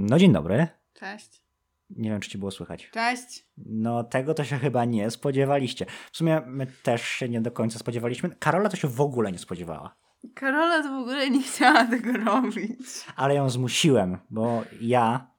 [0.00, 0.68] No dzień dobry.
[0.94, 1.42] Cześć.
[1.90, 2.90] Nie wiem, czy ci było słychać.
[2.90, 3.46] Cześć.
[3.56, 5.86] No tego to się chyba nie spodziewaliście.
[6.12, 8.30] W sumie my też się nie do końca spodziewaliśmy.
[8.38, 9.96] Karola to się w ogóle nie spodziewała.
[10.34, 13.04] Karola to w ogóle nie chciała tego robić.
[13.16, 15.30] Ale ją zmusiłem, bo ja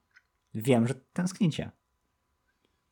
[0.54, 1.72] wiem, że tęsknicie.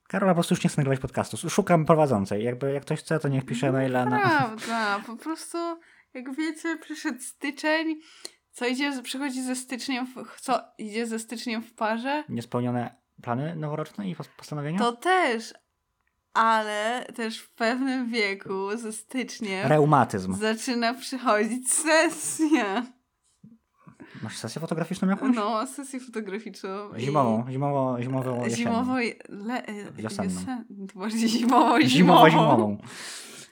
[0.07, 1.49] Karola po prostu już nie chce nagrywać podcastu.
[1.49, 2.43] Szukam prowadzącej.
[2.43, 4.19] Jakby jak ktoś chce, to niech pisze maila na...
[4.19, 5.57] Prawda, po prostu
[6.13, 7.99] jak wiecie, przyszedł styczeń.
[8.51, 12.23] Co idzie, przychodzi ze styczniem, w, co idzie ze styczniem w parze?
[12.29, 14.79] Niespełnione plany noworoczne i pos- postanowienia?
[14.79, 15.53] To też,
[16.33, 20.35] ale też w pewnym wieku ze styczniem Reumatyzm.
[20.35, 22.85] zaczyna przychodzić sesja.
[24.23, 25.35] Masz sesję fotograficzną jakąś?
[25.35, 26.93] No, sesję fotograficzną.
[26.97, 28.71] i- Zimową, zimowo, zimowo jesienną.
[28.71, 28.95] Zimowo,
[29.29, 30.31] le, e, Wiosenną.
[30.41, 30.63] wiosen-
[30.95, 32.77] bardziej zimowo, Zimowo, zimową.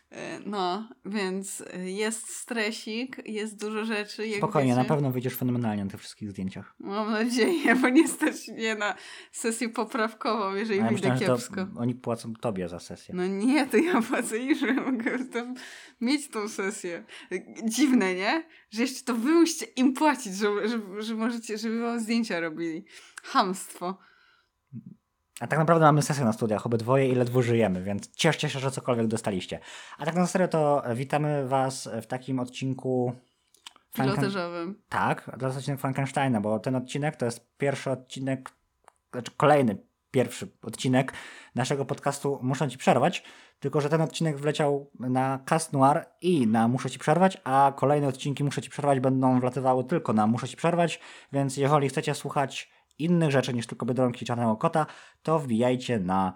[0.09, 4.23] E, No, więc e, jest stresik, jest dużo rzeczy.
[4.38, 4.84] Spokojnie, wiecie.
[4.84, 6.75] na pewno wyjdziesz fenomenalnie na tych wszystkich zdjęciach.
[6.79, 8.95] Mam nadzieję, bo nie stać mnie na
[9.31, 11.67] sesję poprawkową, jeżeli ja wyjdę kiepsko.
[11.77, 13.15] oni płacą tobie za sesję.
[13.15, 15.55] No nie, to ja płacę i że mogę tam
[16.01, 17.04] mieć tą sesję.
[17.63, 18.43] Dziwne, nie?
[18.70, 22.85] Że jeszcze to wy musicie im płacić, że, że, że możecie, żeby wam zdjęcia robili.
[23.23, 23.98] Hamstwo.
[25.40, 28.71] A tak naprawdę mamy sesję na studiach, obydwoje i ledwo żyjemy, więc cieszcie się, że
[28.71, 29.60] cokolwiek dostaliście.
[29.98, 33.13] A tak na serio to witamy was w takim odcinku...
[33.96, 34.82] Franken- Pilotażowym.
[34.90, 38.49] Tak, jest odcinek Frankensteina, bo ten odcinek to jest pierwszy odcinek,
[39.12, 39.77] znaczy kolejny
[40.12, 41.13] pierwszy odcinek
[41.55, 43.24] naszego podcastu Muszę Ci Przerwać,
[43.60, 48.07] tylko że ten odcinek wleciał na Cast Noir i na Muszę Ci Przerwać, a kolejne
[48.07, 50.99] odcinki Muszę Ci Przerwać będą wlatywały tylko na Muszę Ci Przerwać,
[51.32, 54.85] więc jeżeli chcecie słuchać innych rzeczy niż tylko Biedronki i Czarnego Kota,
[55.23, 56.34] to wbijajcie na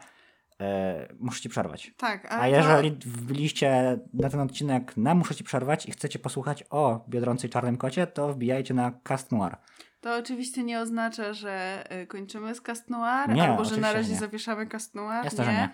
[0.59, 1.91] e, Muszę Ci Przerwać.
[1.97, 7.05] Tak, A jeżeli wbiliście na ten odcinek na Muszę Ci Przerwać i chcecie posłuchać o
[7.09, 9.51] Biedronce i Czarnym Kocie, to wbijajcie na Cast Noir.
[9.51, 13.93] to, to oczywiście nie oznacza, że y, kończymy z Cast Noir, Nie, albo że na
[13.93, 14.19] razie nie.
[14.19, 15.23] zawieszamy Cast Noir.
[15.23, 15.69] Jasne, nie.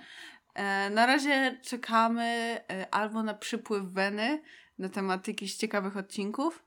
[0.64, 2.24] E, Na razie czekamy
[2.72, 4.42] e, albo na przypływ Weny
[4.80, 6.67] na temat jakichś ciekawych odcinków, e,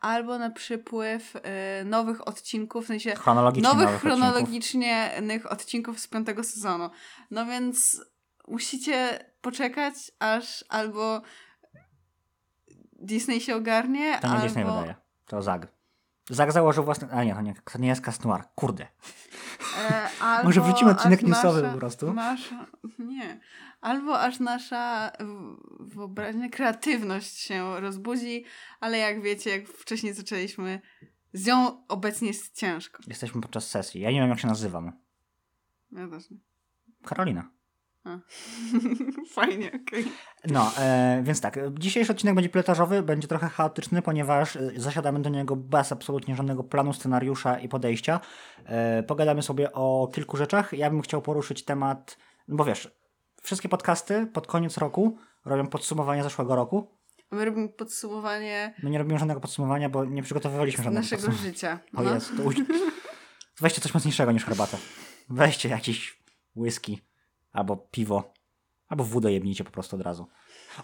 [0.00, 6.90] albo na przypływ e, nowych odcinków, w sensie Chronologicznie nowych chronologicznych odcinków z piątego sezonu.
[7.30, 8.04] No więc
[8.48, 11.22] musicie poczekać, aż albo
[12.92, 14.46] Disney się ogarnie, To nie albo...
[14.46, 14.94] Disney wydaje.
[15.26, 15.68] To Zag.
[16.30, 17.08] Zag założył własny...
[17.12, 18.42] A nie, to nie, to nie jest Cast Noir.
[18.54, 18.86] Kurde.
[19.78, 22.12] E, albo Może wrzucimy odcinek newsowy po prostu?
[22.12, 22.66] Nasza,
[22.98, 23.40] nie.
[23.80, 25.12] Albo aż nasza
[25.80, 28.44] wyobraźnia, kreatywność się rozbudzi,
[28.80, 30.80] ale jak wiecie, jak wcześniej zaczęliśmy,
[31.32, 33.02] z nią obecnie jest ciężko.
[33.06, 34.00] Jesteśmy podczas sesji.
[34.00, 34.92] Ja nie wiem, jak się nazywam.
[35.92, 36.36] Ja też nie.
[37.04, 37.50] Karolina.
[38.04, 38.18] A.
[39.34, 40.04] Fajnie, okej.
[40.44, 41.58] No, e, więc tak.
[41.78, 46.64] Dzisiejszy odcinek będzie pilotażowy, będzie trochę chaotyczny, ponieważ e, zasiadamy do niego bez absolutnie żadnego
[46.64, 48.20] planu, scenariusza i podejścia.
[48.64, 50.72] E, pogadamy sobie o kilku rzeczach.
[50.72, 52.16] Ja bym chciał poruszyć temat,
[52.48, 52.90] no bo wiesz,
[53.42, 57.02] wszystkie podcasty pod koniec roku robią podsumowanie zeszłego roku.
[57.30, 61.78] My robimy podsumowanie My nie robimy żadnego podsumowania, bo nie przygotowywaliśmy żadnego naszego życia.
[61.96, 62.14] O No.
[62.14, 62.56] jest, to uś...
[63.60, 64.76] Weźcie coś mocniejszego niż herbatę.
[65.28, 66.22] Weźcie jakiś
[66.56, 67.02] whisky,
[67.52, 68.34] albo piwo,
[68.88, 70.26] albo wódę jebnijcie po prostu od razu.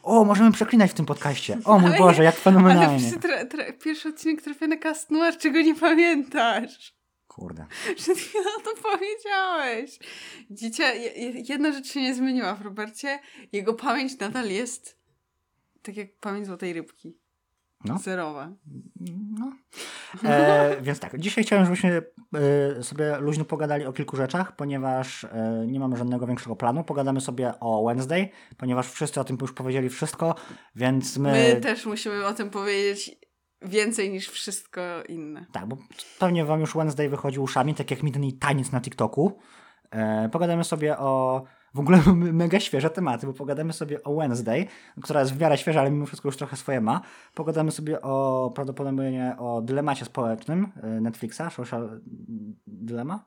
[0.03, 1.59] O, możemy przeklinać w tym podcaście.
[1.65, 3.09] O mój Ale Boże, jak Ale fenomenalnie.
[3.09, 6.95] przy tra- pierwszy odcinek trafia na Cast Noir, czego nie pamiętasz.
[7.27, 7.67] Kurde.
[7.97, 9.99] Przed chwilą to powiedziałeś.
[10.51, 13.19] Dziecię, je- je- jedna rzecz się nie zmieniła w Robercie.
[13.53, 14.99] Jego pamięć nadal jest
[15.83, 17.19] tak jak pamięć złotej rybki.
[17.85, 17.99] No.
[17.99, 18.53] Zerowa.
[19.39, 19.53] No.
[20.25, 22.03] E, więc tak, dzisiaj chciałem, żebyśmy
[22.35, 26.85] e, sobie luźno pogadali o kilku rzeczach, ponieważ e, nie mamy żadnego większego planu.
[26.85, 30.35] Pogadamy sobie o Wednesday, ponieważ wszyscy o tym już powiedzieli wszystko,
[30.75, 31.33] więc my...
[31.33, 33.17] My też musimy o tym powiedzieć
[33.63, 35.47] więcej niż wszystko inne.
[35.53, 35.77] Tak, bo
[36.19, 39.39] pewnie wam już Wednesday wychodzi uszami, tak jak mi ten taniec na TikToku.
[39.91, 41.45] E, pogadamy sobie o...
[41.75, 42.03] W ogóle
[42.33, 44.67] mega świeże tematy, bo pogadamy sobie o Wednesday,
[45.03, 47.01] która jest w miarę świeża, ale mimo wszystko już trochę swoje ma.
[47.35, 52.01] Pogadamy sobie o prawdopodobnie o dylemacie społecznym e, Netflixa, Social
[52.67, 53.25] Dilemma?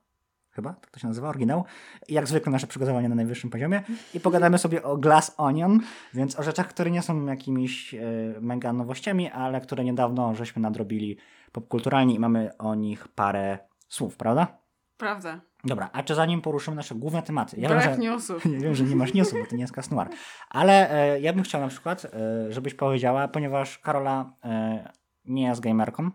[0.52, 1.66] Chyba, tak to się nazywa, oryginał.
[2.08, 3.84] I jak zwykle nasze przygotowanie na najwyższym poziomie.
[4.14, 5.80] I pogadamy sobie o Glass Onion,
[6.14, 8.00] więc o rzeczach, które nie są jakimiś e,
[8.42, 11.18] mega nowościami, ale które niedawno żeśmy nadrobili
[11.52, 14.48] popkulturalnie i mamy o nich parę słów, prawda?
[14.98, 15.42] Prawda.
[15.64, 17.56] Dobra, a czy zanim poruszymy nasze główne tematy?
[17.60, 18.46] Ja Brak wiem, że, newsów.
[18.54, 20.10] ja wiem, że nie masz newsów, bo to nie jest Casnoir.
[20.50, 24.92] Ale e, ja bym chciał na przykład, e, żebyś powiedziała, ponieważ Karola e,
[25.26, 26.12] nie jest gamerką,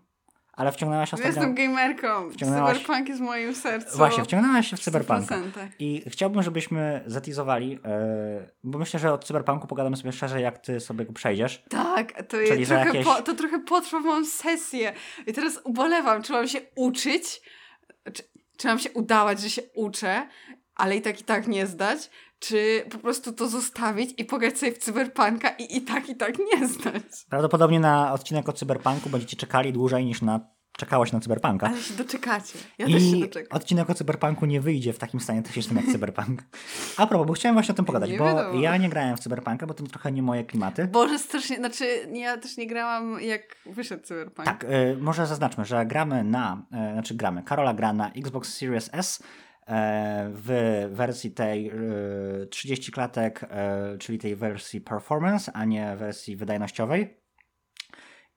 [0.52, 1.32] Ale wciągnęłaś ostatnio...
[1.32, 2.30] Jestem gamerką.
[2.30, 3.96] Wciągnęłaś- Cyberpunk jest w moim sercu.
[3.96, 4.80] Właśnie, wciągnęłaś się w.
[4.80, 5.68] 100%.
[5.78, 7.78] I chciałbym, żebyśmy zatizowali, yy,
[8.64, 11.64] bo myślę, że od Cyberpunku pogadamy sobie szczerze, jak ty sobie go przejdziesz.
[11.68, 14.92] Tak, to, Czyli, jest trochę jakieś- po, to trochę potrwa moją sesję.
[15.26, 17.40] I teraz ubolewam, czy mam się uczyć,
[18.56, 20.28] czy, mam się udawać, że się uczę,
[20.74, 24.72] ale i tak i tak nie zdać, czy po prostu to zostawić i pograć sobie
[24.72, 27.02] w cyberpunka i i tak i tak nie zdać.
[27.30, 31.66] Prawdopodobnie na odcinek o Cyberpunku będziecie czekali dłużej niż na czekałaś na Cyberpunka.
[31.66, 32.58] Ale się doczekacie.
[32.78, 33.58] Ja też się I doczekam.
[33.58, 36.42] odcinek o Cyberpunku nie wyjdzie w takim stanie technicznym jak Cyberpunk.
[36.96, 38.60] A propos, bo chciałem właśnie o tym pogadać, Nie bo wiadomo.
[38.60, 40.86] ja nie grałem w Cyberpunka, bo to trochę nie moje klimaty.
[40.86, 44.46] Boże, strasznie, znaczy ja też nie grałam jak wyszedł cyberpunk.
[44.46, 48.90] Tak, y, może zaznaczmy, że gramy na, y, znaczy gramy, Karola gra na Xbox Series
[48.92, 49.24] S y,
[50.28, 51.70] w wersji tej
[52.42, 53.40] y, 30 klatek,
[54.00, 57.20] czyli tej wersji performance, a nie wersji wydajnościowej.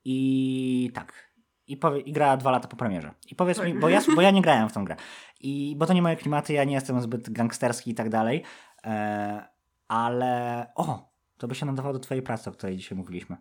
[0.05, 1.28] I tak.
[1.69, 3.11] I, powie, I gra dwa lata po premierze.
[3.31, 3.67] I powiedz Tak.
[3.67, 4.95] mi, bo ja, bo ja nie grałem w tą grę.
[5.41, 8.43] I, bo to nie moje klimaty, ja nie jestem zbyt gangsterski i tak dalej.
[8.83, 9.47] E,
[9.87, 10.65] ale.
[10.75, 11.09] O!
[11.37, 13.37] To by się nadawało do Twojej pracy, o której dzisiaj mówiliśmy.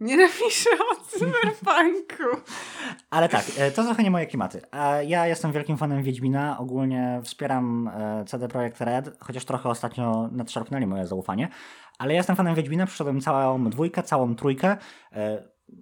[0.00, 2.42] Nie napiszę o cyberpunku.
[3.10, 4.62] Ale tak, e, to trochę nie moje klimaty.
[4.70, 10.28] A Ja jestem wielkim fanem Wiedźmina, ogólnie wspieram e, CD Projekt Red, chociaż trochę ostatnio
[10.32, 11.48] nadszarpnęli moje zaufanie,
[11.98, 14.76] ale ja jestem fanem Wiedźmina, przyszedłem całą dwójkę, całą trójkę.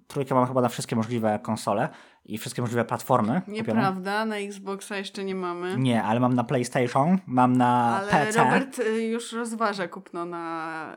[0.07, 1.89] Trójkę mam chyba na wszystkie możliwe konsole
[2.25, 3.41] i wszystkie możliwe platformy.
[3.41, 3.57] kupione.
[3.57, 5.77] Nieprawda, na Xboxa jeszcze nie mamy.
[5.77, 8.43] Nie, ale mam na PlayStation, mam na Ale PC.
[8.43, 10.95] Robert y, już rozważa kupno na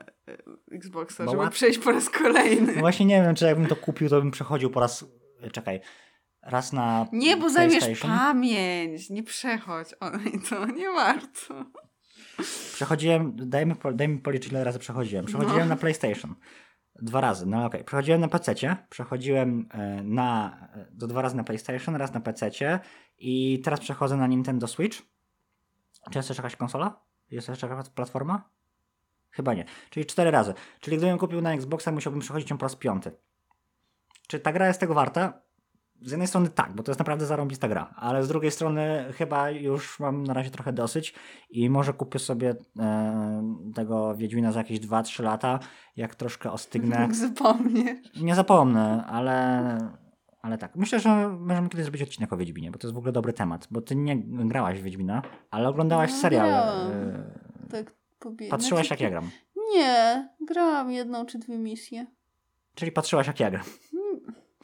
[0.70, 2.72] y, Xboxa, Bo żeby łat- przejść po raz kolejny.
[2.74, 5.04] No właśnie nie wiem, czy jakbym to kupił, to bym przechodził po raz...
[5.52, 5.80] Czekaj.
[6.42, 9.10] Raz na Nie, bo zajmiesz pamięć.
[9.10, 9.88] Nie przechodź.
[10.00, 11.64] O, i to nie warto.
[12.74, 15.24] Przechodziłem, daj mi, po- daj mi policzyć, ile razy przechodziłem.
[15.24, 15.66] Przechodziłem No.
[15.66, 16.34] na PlayStation.
[16.98, 17.84] Dwa razy, no okej.
[17.84, 18.54] Przechodziłem na PC,
[18.90, 22.50] przechodziłem e, na, e, do dwa razy na PlayStation, raz na PC
[23.18, 24.98] i teraz przechodzę na Nintendo Switch.
[26.10, 27.00] Czy jest jeszcze jakaś konsola?
[27.30, 28.50] Jest jeszcze jakaś platforma?
[29.30, 29.64] Chyba nie.
[29.90, 30.54] Czyli cztery razy.
[30.80, 33.12] Czyli gdybym kupił na Xboxa, musiałbym przechodzić ją po raz piąty.
[34.26, 35.40] Czy ta gra jest tego warta?
[36.02, 39.50] Z jednej strony tak, bo to jest naprawdę zarąbista gra, ale z drugiej strony chyba
[39.50, 41.14] już mam na razie trochę dosyć
[41.50, 43.42] i może kupię sobie e,
[43.74, 45.58] tego Wiedźmina za jakieś 2-3 lata,
[45.96, 47.08] jak troszkę ostygnę.
[47.14, 47.98] Zapomniesz.
[48.22, 49.78] Nie zapomnę, ale,
[50.42, 50.76] ale tak.
[50.76, 53.68] Myślę, że możemy kiedyś zrobić odcinek o Wiedźminie, bo to jest w ogóle dobry temat,
[53.70, 56.48] bo ty nie grałaś w Wiedźmina, ale oglądałaś No, serial.
[56.48, 57.30] e,
[57.70, 58.48] Tak pobie...
[58.48, 59.30] Patrzyłaś znaczy, jak ja gram.
[59.74, 62.06] Nie, grałam jedną czy dwie misje.
[62.74, 63.64] Czyli patrzyłaś jak ja gram.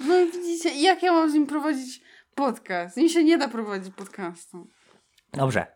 [0.09, 2.03] No i widzicie, jak ja mam z nim prowadzić
[2.35, 2.95] podcast?
[2.95, 4.69] Z nim się nie da prowadzić podcastu.
[5.33, 5.67] Dobrze.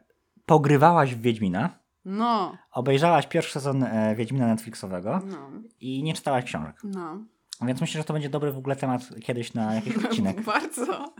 [0.46, 6.76] Pogrywałaś w Wiedźmina, No, obejrzałaś pierwszy sezon e, Wiedźmina Netflixowego no, i nie czytałaś książek.
[6.84, 7.24] no.
[7.62, 10.42] Więc myślę, że to będzie dobry w ogóle temat kiedyś na jakiś odcinek.
[10.42, 11.12] Bardzo.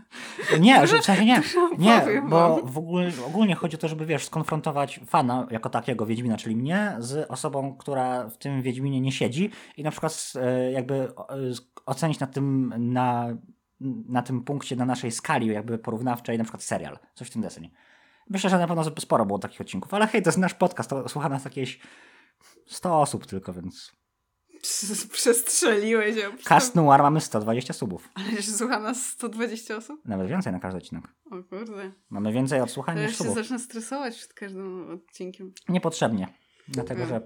[0.59, 1.41] Nie, że w sensie nie.
[1.77, 2.67] Nie, bo wam.
[2.71, 6.95] w ogóle, ogólnie chodzi o to, żeby wiesz, skonfrontować fana jako takiego Wiedźmina, czyli mnie,
[6.99, 11.11] z osobą, która w tym Wiedźminie nie siedzi i na przykład e, jakby
[11.85, 13.27] ocenić na tym, na,
[14.09, 17.69] na tym punkcie, na naszej skali jakby porównawczej, na przykład serial, coś w tym desenie.
[18.29, 21.09] Myślę, że na pewno sporo było takich odcinków, ale hej, to jest nasz podcast, to
[21.09, 21.79] słucha nas jakieś
[22.65, 23.98] 100 osób tylko, więc
[25.13, 26.29] Przestrzeliłeś ją.
[26.43, 28.09] Cast Noir mamy 120 subów.
[28.15, 30.01] Ale że słucha nas 120 osób?
[30.05, 31.03] Nawet więcej na każdy odcinek.
[31.31, 31.91] O kurde.
[32.09, 33.35] Mamy więcej odsłuchań ja niż się subów.
[33.35, 35.53] zacznę stresować przed każdym odcinkiem.
[35.69, 36.27] Niepotrzebnie.
[36.67, 37.09] Dlatego, Wiem.
[37.09, 37.21] że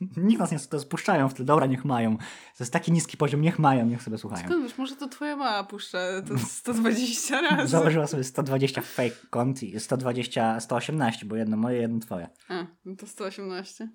[0.16, 1.44] nikt nas nie to spuszczają w tle.
[1.44, 2.16] Dobra, niech mają.
[2.16, 2.24] To
[2.60, 4.44] jest taki niski poziom, niech mają, niech sobie słuchają.
[4.46, 7.68] Skąd wiesz, może to twoja mama puszcza to 120 razy.
[7.68, 12.28] Założyła sobie 120 fake kont i 120, 118, bo jedno moje, jedno twoje.
[12.48, 13.88] A, no to 118.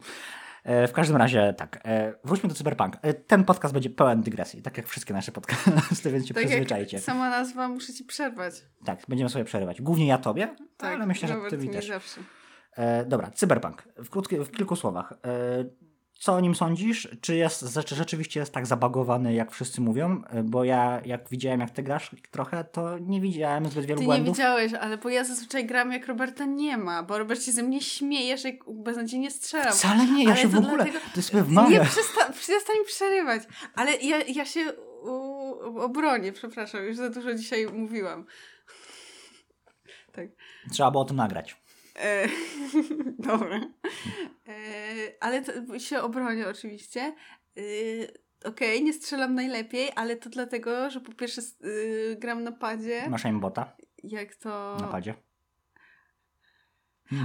[0.63, 2.98] E, w każdym razie tak, e, wróćmy do Cyberpunk.
[3.01, 6.98] E, ten podcast będzie pełen dygresji, tak jak wszystkie nasze podcasty, więc się Tak przyzwyczajcie.
[6.98, 8.53] jak sama nazwa, muszę ci przerwać.
[8.86, 9.82] Tak, będziemy sobie przerywać.
[9.82, 11.88] Głównie ja tobie, Tak, ale myślę, że ty mi mi też.
[11.88, 12.22] zawsze.
[12.77, 13.84] E, dobra, Cyberpunk.
[13.98, 15.13] W, krótki, w kilku słowach.
[15.13, 15.65] E,
[16.24, 17.08] co o nim sądzisz?
[17.22, 20.22] Czy, jest, czy rzeczywiście jest tak zabagowany, jak wszyscy mówią?
[20.30, 24.01] E, Bo ja, jak widziałem, jak ty grasz trochę, to nie widziałem zbyt wielu Ty
[24.01, 24.36] nie błędów.
[24.38, 27.82] widziałeś, ale bo ja zazwyczaj gram jak Roberta nie ma, bo Robert się ze mnie
[27.82, 29.74] śmieje, że beznadziejnie strzelam.
[29.74, 30.75] Wcale nie, ja Ale się w ogóle.
[30.75, 31.89] dlatego- Ty sobie Nie, wmawiasz.
[31.89, 33.44] przesta- przestań przerywać.
[33.75, 38.25] Ale ja, ja się u, obronię, przepraszam, już za dużo dzisiaj mówiłam.
[40.12, 40.27] Tak.
[40.72, 41.62] Trzeba było to nagrać.
[41.95, 42.27] E,
[43.29, 43.59] dobra.
[44.47, 44.53] E,
[45.19, 47.15] ale to, się obronię oczywiście.
[47.57, 47.62] E,
[48.45, 53.09] Okej, nie strzelam najlepiej, ale to dlatego, że po pierwsze e, gram na padzie.
[53.09, 54.77] Masz aimbota Jak to...
[54.81, 55.15] na padzie.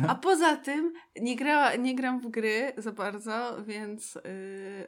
[0.08, 4.14] A poza tym nie, gra, nie gram w gry za bardzo, więc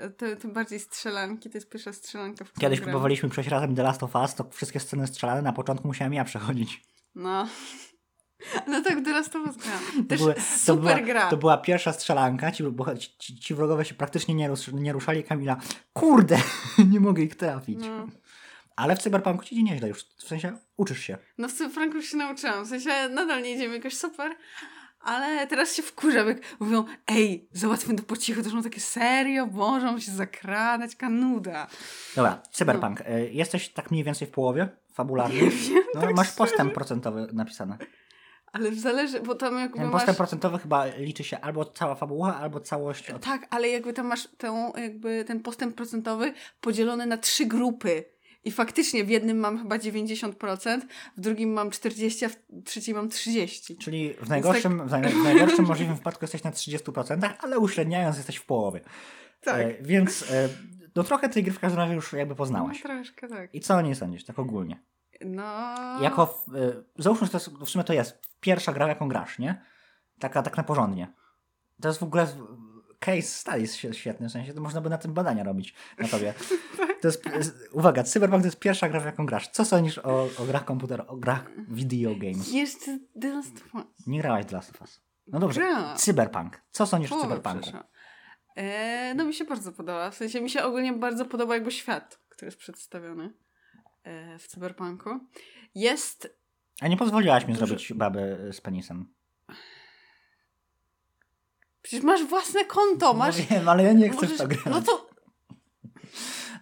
[0.01, 1.51] yy, to, tym bardziej strzelanki.
[1.51, 2.91] To jest pierwsza strzelanka, w Kiedyś gram.
[2.91, 6.25] próbowaliśmy przejść razem The Last of Us, to wszystkie sceny strzelane na początku musiałem ja
[6.25, 6.83] przechodzić.
[7.15, 7.49] No.
[8.67, 9.45] No tak, teraz to.
[9.45, 9.53] To,
[10.09, 11.31] Też były- super była, gra.
[11.31, 15.25] to była pierwsza strzelanka, ci, bo ci, ci wrogowie się praktycznie nie, rusz, nie ruszali.
[15.25, 15.57] Kamila,
[15.93, 16.39] kurde,
[16.93, 17.79] nie mogę ich trafić.
[17.81, 18.07] No.
[18.77, 21.19] Ale w Cyberpunku ci nieźle już, w sensie uczysz się.
[21.39, 22.65] No w Cyberpunku już się nauczyłam.
[22.65, 24.33] W sensie nadal nie idziemy jakoś super,
[25.01, 28.43] ale teraz się wkurzam, jak mówią, ej, załatwmy to po cichu.
[28.43, 31.67] To są takie serio, możą się zakradać, kanuda.
[32.17, 33.01] Dobra, Cyberpunk.
[33.01, 35.43] Y, Jesteś tak mniej więcej w połowie fabularnie.
[35.95, 36.39] No, tak masz szczerze.
[36.39, 37.79] postęp procentowy napisany.
[38.53, 39.93] Ale zależy, bo tam jakby Ten masz...
[39.93, 43.11] postęp procentowy chyba liczy się albo cała fabuła, albo całość.
[43.11, 43.23] Od...
[43.25, 48.05] Tak, ale jakby tam masz tę, jakby ten postęp procentowy podzielony na trzy grupy.
[48.45, 50.81] I faktycznie w jednym mam chyba 90%,
[51.17, 53.79] w drugim mam 40%, a w trzecim mam 30%.
[53.79, 58.37] Czyli w najgorszym, w naj- w najgorszym możliwym wypadku jesteś na 30%, ale uśredniając jesteś
[58.37, 58.81] w połowie.
[59.41, 59.61] Tak.
[59.61, 60.49] E, więc e,
[60.97, 62.83] no trochę tej gry w każdym razie już jakby No, poznałaś.
[62.83, 63.55] troszkę tak.
[63.55, 64.81] I co o niej sądzisz, tak ogólnie?
[65.25, 65.75] No...
[66.03, 69.63] Jako, e, załóżmy, że to jest, w sumie to jest pierwsza gra, jaką grasz, nie?
[70.19, 71.13] Taka tak na porządnie.
[71.83, 72.27] To jest w ogóle
[73.01, 76.09] case study jest świe- świetny, w sensie to można by na tym badania robić na
[76.09, 76.35] tobie.
[77.01, 77.25] To jest,
[77.73, 79.49] uwaga, Cyberpunk to jest pierwsza gra, w jaką grasz.
[79.49, 82.53] Co sądzisz o, o grach komputerowych, o grach video games?
[82.53, 83.85] Jeszcze The Last of Us.
[84.07, 85.01] Nie grałaś The Last of Us.
[85.27, 85.97] No dobrze, Grałam.
[85.97, 86.61] Cyberpunk.
[86.71, 87.59] Co sądzisz o O, Cyberpunku?
[87.61, 87.89] przepraszam.
[88.57, 90.11] E, no mi się bardzo podoba.
[90.11, 93.33] W sensie mi się ogólnie bardzo podoba jakby świat, który jest przedstawiony
[94.39, 95.11] w Cyberpunku.
[95.75, 96.37] Jest...
[96.81, 99.15] A nie pozwoliłaś mi Dużo- zrobić baby z penisem.
[101.83, 103.39] Przecież masz własne konto, masz...
[103.39, 104.65] No wiem, ale ja nie chcę w możesz- to grać.
[104.67, 105.11] No to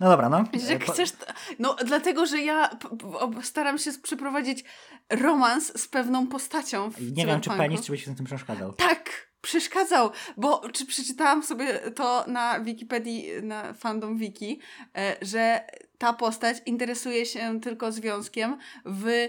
[0.01, 0.45] No dobra, no.
[0.69, 1.11] E, po- chcesz,
[1.59, 2.71] no dlatego, że ja
[3.43, 4.65] staram się przeprowadzić
[5.11, 8.73] romans z pewną postacią w Nie wiem, czy penis ci byś na tym przeszkadzał.
[8.73, 14.61] Tak, przeszkadzał, bo czy przeczytałam sobie to na Wikipedii, na fandom wiki,
[14.97, 15.67] e, że
[15.99, 19.29] ta postać interesuje się tylko związkiem w, e,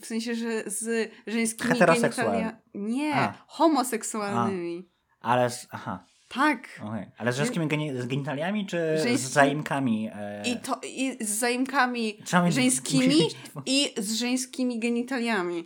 [0.00, 2.52] w sensie, że z żeńskimi genitaliami.
[2.74, 3.34] Nie, A.
[3.46, 4.88] homoseksualnymi.
[5.20, 6.80] Ale z, aha, Tak.
[6.88, 7.06] okej.
[7.18, 10.10] Ale z żeńskimi geni- z genitaliami, czy z Żeński- zaimkami?
[10.14, 10.42] E...
[10.46, 15.64] I, to, I z zaimkami Trzeba żeńskimi mieć i z żeńskimi genitaliami.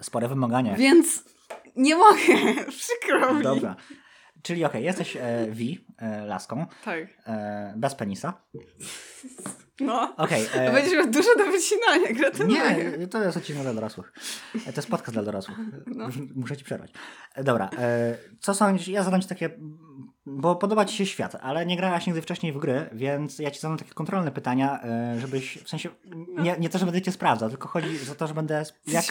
[0.00, 0.74] Spore wymagania.
[0.76, 1.24] Więc
[1.76, 2.18] nie mogę,
[2.78, 3.42] przykro mi.
[3.42, 3.76] Dobra.
[4.42, 5.60] Czyli okej, jesteś e, V,
[6.26, 6.98] laską, Tak.
[7.26, 8.32] e, bez penisa.
[9.80, 10.14] No.
[10.16, 10.46] Okej.
[10.54, 12.60] e, Będziesz miał dużo do wycinania, gratuluję.
[12.98, 14.12] Nie, to jest odcinek dla dorosłych.
[14.66, 15.58] E, To jest podcast dla dorosłych.
[15.86, 16.08] No.
[16.34, 16.92] Muszę ci przerwać.
[17.34, 18.88] E, Dobra, e, co sądzisz?
[18.88, 19.50] Ja zadam ci takie,
[20.26, 23.60] bo podoba ci się świat, ale nie grałaś nigdy wcześniej w gry, więc ja ci
[23.60, 25.88] zadam takie kontrolne pytania, e, żebyś, w sensie,
[26.28, 29.04] nie, nie to, że będę cię sprawdzał, tylko chodzi o to, że będę, jak,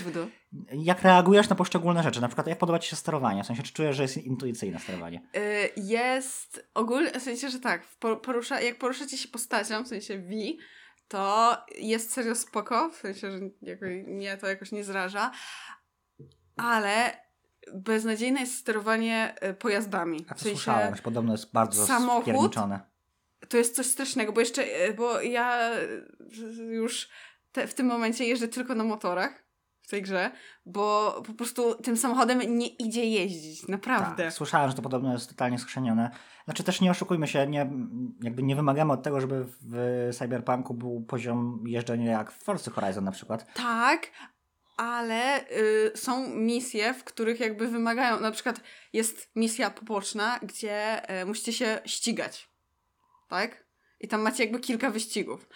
[0.74, 1.02] Jak...
[1.02, 3.96] Reagujesz na poszczególne rzeczy, na przykład jak podoba ci się sterowanie, w sensie, czy czujesz,
[3.96, 5.22] że jest intuicyjne sterowanie?
[5.36, 7.88] Y, Jest ogólnie, w sensie, że tak,
[8.24, 10.34] porusza, jak poruszacie się postacią, w sensie V,
[11.08, 13.40] to jest serio spoko, w sensie, że
[14.08, 15.32] mnie to jakoś nie zraża,
[16.58, 17.14] ale
[17.74, 20.26] beznadziejne jest sterowanie y, pojazdami.
[20.30, 22.56] A W sensie, słyszałem, że podobno jest bardzo samochód?
[23.50, 25.88] to jest coś strasznego, bo jeszcze, e, bo ja e,
[26.64, 27.10] już
[27.52, 29.44] te, w tym momencie jeżdżę tylko na motorach
[29.82, 30.32] w tej grze,
[30.66, 34.24] bo po prostu tym samochodem nie idzie jeździć, naprawdę.
[34.24, 36.12] Tak, słyszałem, że to podobno jest totalnie skrzenione.
[36.46, 37.72] Znaczy też nie oszukujmy się, nie,
[38.22, 43.04] jakby nie wymagamy od tego, żeby w Cyberpunku był poziom jeżdżenia jak w Forza Horizon
[43.04, 43.54] na przykład.
[43.54, 44.12] Tak,
[44.82, 48.62] ale y, są misje, w których jakby wymagają, na przykład
[48.94, 52.50] jest misja poboczna, gdzie e, musicie się ścigać,
[53.28, 53.66] tak?
[54.00, 55.48] I tam macie jakby kilka wyścigów.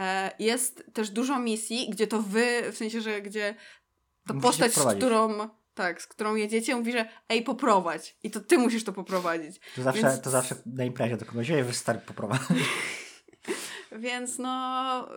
[0.00, 3.54] E, jest też dużo misji, gdzie to wy, w sensie, że gdzie
[4.26, 8.16] ta Musicie postać, z którą, tak, z którą jedziecie, mówi, że ej, poprowadź.
[8.22, 9.60] I to ty musisz to poprowadzić.
[9.76, 12.44] To zawsze, Więc- to zawsze na imprezie do kogoś, ej, wy stary poprowadzi.
[13.92, 15.08] Więc no,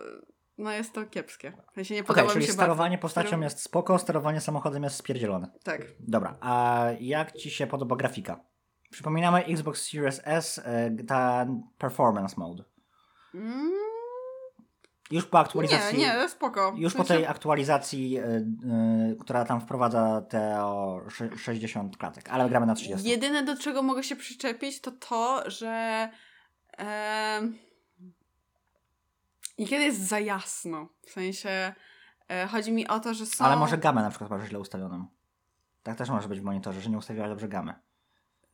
[0.58, 1.52] no jest to kiepskie.
[1.72, 3.02] W sensie nie podoba mi czyli sterowanie bardzo.
[3.02, 5.50] postacią jest spoko, sterowanie samochodem jest spierdzielone.
[5.64, 5.82] Tak.
[6.00, 8.40] Dobra, a jak ci się podoba grafika?
[8.90, 11.46] Przypominamy Xbox Series S, e, ta
[11.78, 12.64] performance mode.
[13.34, 13.72] Mm,
[15.10, 15.98] Już po aktualizacji...
[15.98, 16.74] Nie, nie, spoko.
[16.76, 18.22] Już W po tej aktualizacji, y,
[19.12, 23.08] y, która tam wprowadza te o sze- 60 klatek, ale gramy na 30.
[23.08, 26.08] Jedyne, do czego mogę się przyczepić, to to, że
[29.58, 30.88] em, niekiedy jest za jasno.
[31.06, 31.74] W sensie
[32.28, 33.44] e, chodzi mi o to, że są...
[33.44, 35.06] Ale może gamę na przykład masz źle ustawioną.
[35.82, 37.74] Tak też może być w monitorze, że nie ustawiłaś dobrze gamy.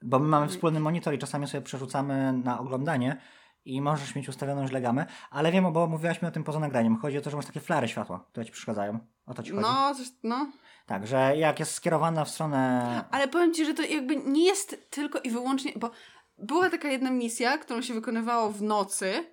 [0.02, 0.54] Bo my mamy Mm.
[0.54, 3.20] wspólny monitor i czasami sobie przerzucamy na oglądanie
[3.64, 6.96] i możesz mieć ustawioną źle gamę, ale wiem, bo mówiłaś mi o tym poza nagraniem.
[6.98, 8.98] Chodzi o to, że masz takie flary światła, które ci przeszkadzają.
[9.26, 9.62] O to ci chodzi.
[9.62, 10.46] No, coś, no.
[10.86, 13.04] Tak, że jak jest skierowana w stronę...
[13.10, 15.90] Ale powiem ci, że to jakby nie jest tylko i wyłącznie, bo
[16.38, 19.24] była taka jedna misja, którą się wykonywało w nocy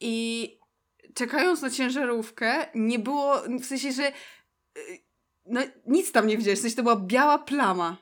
[0.00, 0.58] i
[1.14, 4.12] czekając na ciężarówkę, nie było, w sensie, że y,
[5.46, 7.96] no, nic tam nie widziałeś, w sensie to była biała plama.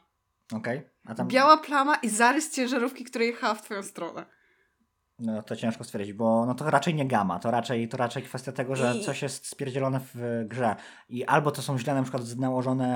[0.53, 1.29] Okej, a tam...
[1.29, 4.27] Biała plama i zarys ciężarówki, która jechała w twoją stronę.
[5.19, 8.53] No to ciężko stwierdzić, bo no to raczej nie gama, to raczej, to raczej kwestia
[8.53, 10.77] tego, że I- coś jest spierdzielone w grze
[11.09, 12.89] i albo to są źle na przykład nałożone...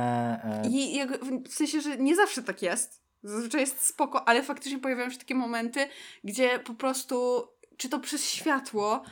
[0.64, 0.68] E...
[0.68, 3.02] I jak, w sensie, że nie zawsze tak jest.
[3.22, 5.88] Zazwyczaj jest spoko, ale faktycznie pojawiają się takie momenty,
[6.24, 7.46] gdzie po prostu,
[7.76, 9.02] czy to przez światło,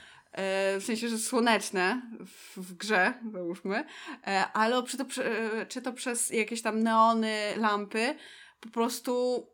[0.80, 3.84] w sensie, że słoneczne w, w grze, załóżmy,
[4.26, 8.14] e, ale czy to, e, czy to przez jakieś tam neony, lampy,
[8.60, 9.46] po prostu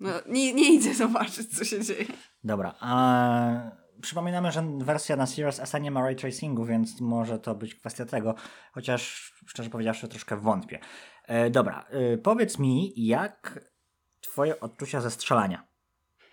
[0.00, 2.06] no, nie, nie idzie zobaczyć, co się dzieje.
[2.44, 3.70] Dobra, a
[4.02, 8.06] przypominamy, że wersja na Series S nie ma ray tracingu, więc może to być kwestia
[8.06, 8.34] tego,
[8.72, 10.78] chociaż szczerze powiedziawszy troszkę wątpię.
[11.26, 13.64] E, dobra, e, powiedz mi, jak
[14.20, 15.69] twoje odczucia ze strzelania?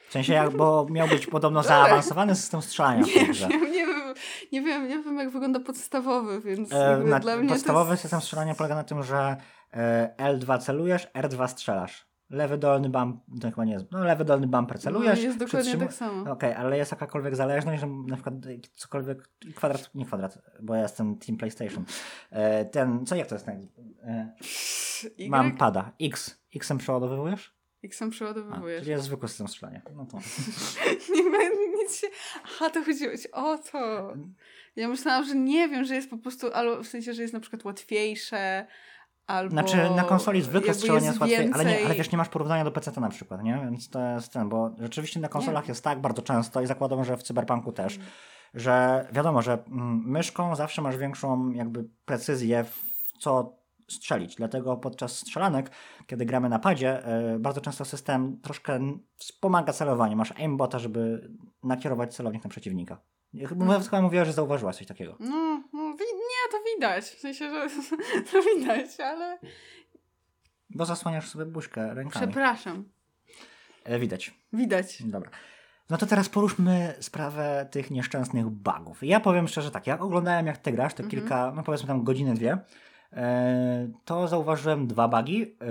[0.07, 4.13] W sensie, jak, bo miał być podobno zaawansowany system strzelania Nie wiem, nie wiem,
[4.51, 8.01] nie wiem, nie wiem jak wygląda podstawowy, więc E, na, dla mnie podstawowy jest...
[8.01, 9.37] system strzelania polega na tym, że
[9.73, 12.07] e, L2 celujesz, R2 strzelasz.
[12.29, 15.17] Lewy dolny bump, to chyba nie jest, no lewy dolny bumper celujesz.
[15.19, 16.31] No, jest dokładnie tak samo.
[16.31, 18.35] Okej, ale jest jakakolwiek zależność, że na przykład
[18.73, 21.85] cokolwiek, kwadrat, nie kwadrat, bo ja jestem Team PlayStation.
[22.31, 23.45] E, ten, co jak to jest?
[23.45, 23.67] ten,
[24.03, 24.33] E,
[25.19, 25.29] Y?
[25.29, 25.91] mam pada.
[26.01, 26.39] X.
[26.55, 27.56] X-em przeładowujesz?
[27.87, 28.79] X-em A, przeładowujesz.
[28.79, 29.81] czyli jest zwykły system strzelania.
[29.95, 30.17] No to.
[31.15, 31.37] Nie ma
[31.83, 32.07] nic się...
[32.43, 34.13] Aha, to chodziło ci o to.
[34.75, 37.39] Ja myślałam, że nie wiem, że jest po prostu, albo w sensie, że jest na
[37.39, 38.67] przykład łatwiejsze,
[39.27, 39.51] albo...
[39.51, 42.71] Znaczy na konsoli zwykle strzelanie jest łatwiej, ale, nie, ale wiesz, nie masz porównania do
[42.71, 43.59] PC na przykład, nie?
[43.63, 47.17] Więc to jest ten, bo rzeczywiście na konsolach jest tak bardzo często i zakładam, że
[47.17, 48.07] w Cyberpunku też, Mm.
[48.53, 52.81] że wiadomo, że mm, myszką zawsze masz większą jakby precyzję w
[53.19, 53.56] co
[53.87, 54.35] strzelić.
[54.35, 55.71] Dlatego podczas strzelanek,
[56.07, 58.79] kiedy gramy na padzie, e, bardzo często system troszkę
[59.15, 60.15] wspomaga celowanie.
[60.15, 61.29] Masz aimbota, żeby
[61.63, 62.97] nakierować celownik na przeciwnika.
[63.47, 65.15] Chyba chyba mówiła, że zauważyłaś coś takiego.
[65.19, 67.05] No, no nie, to widać.
[67.05, 67.69] W sensie, że
[68.31, 69.39] to widać, ale...
[70.69, 72.25] Bo zasłaniasz sobie buźkę rękami.
[72.25, 72.83] Przepraszam.
[73.83, 74.33] E, Widać.
[74.53, 75.03] Widać.
[75.03, 75.29] Dobra.
[75.89, 79.03] No to teraz poruszmy sprawę tych nieszczęsnych bugów.
[79.03, 81.21] Ja powiem szczerze tak, jak oglądałem jak ty grasz, te Mhm.
[81.21, 82.57] kilka, no powiedzmy tam godzinę, dwie,
[84.05, 85.43] to zauważyłem dwa bugi.
[85.43, 85.67] E,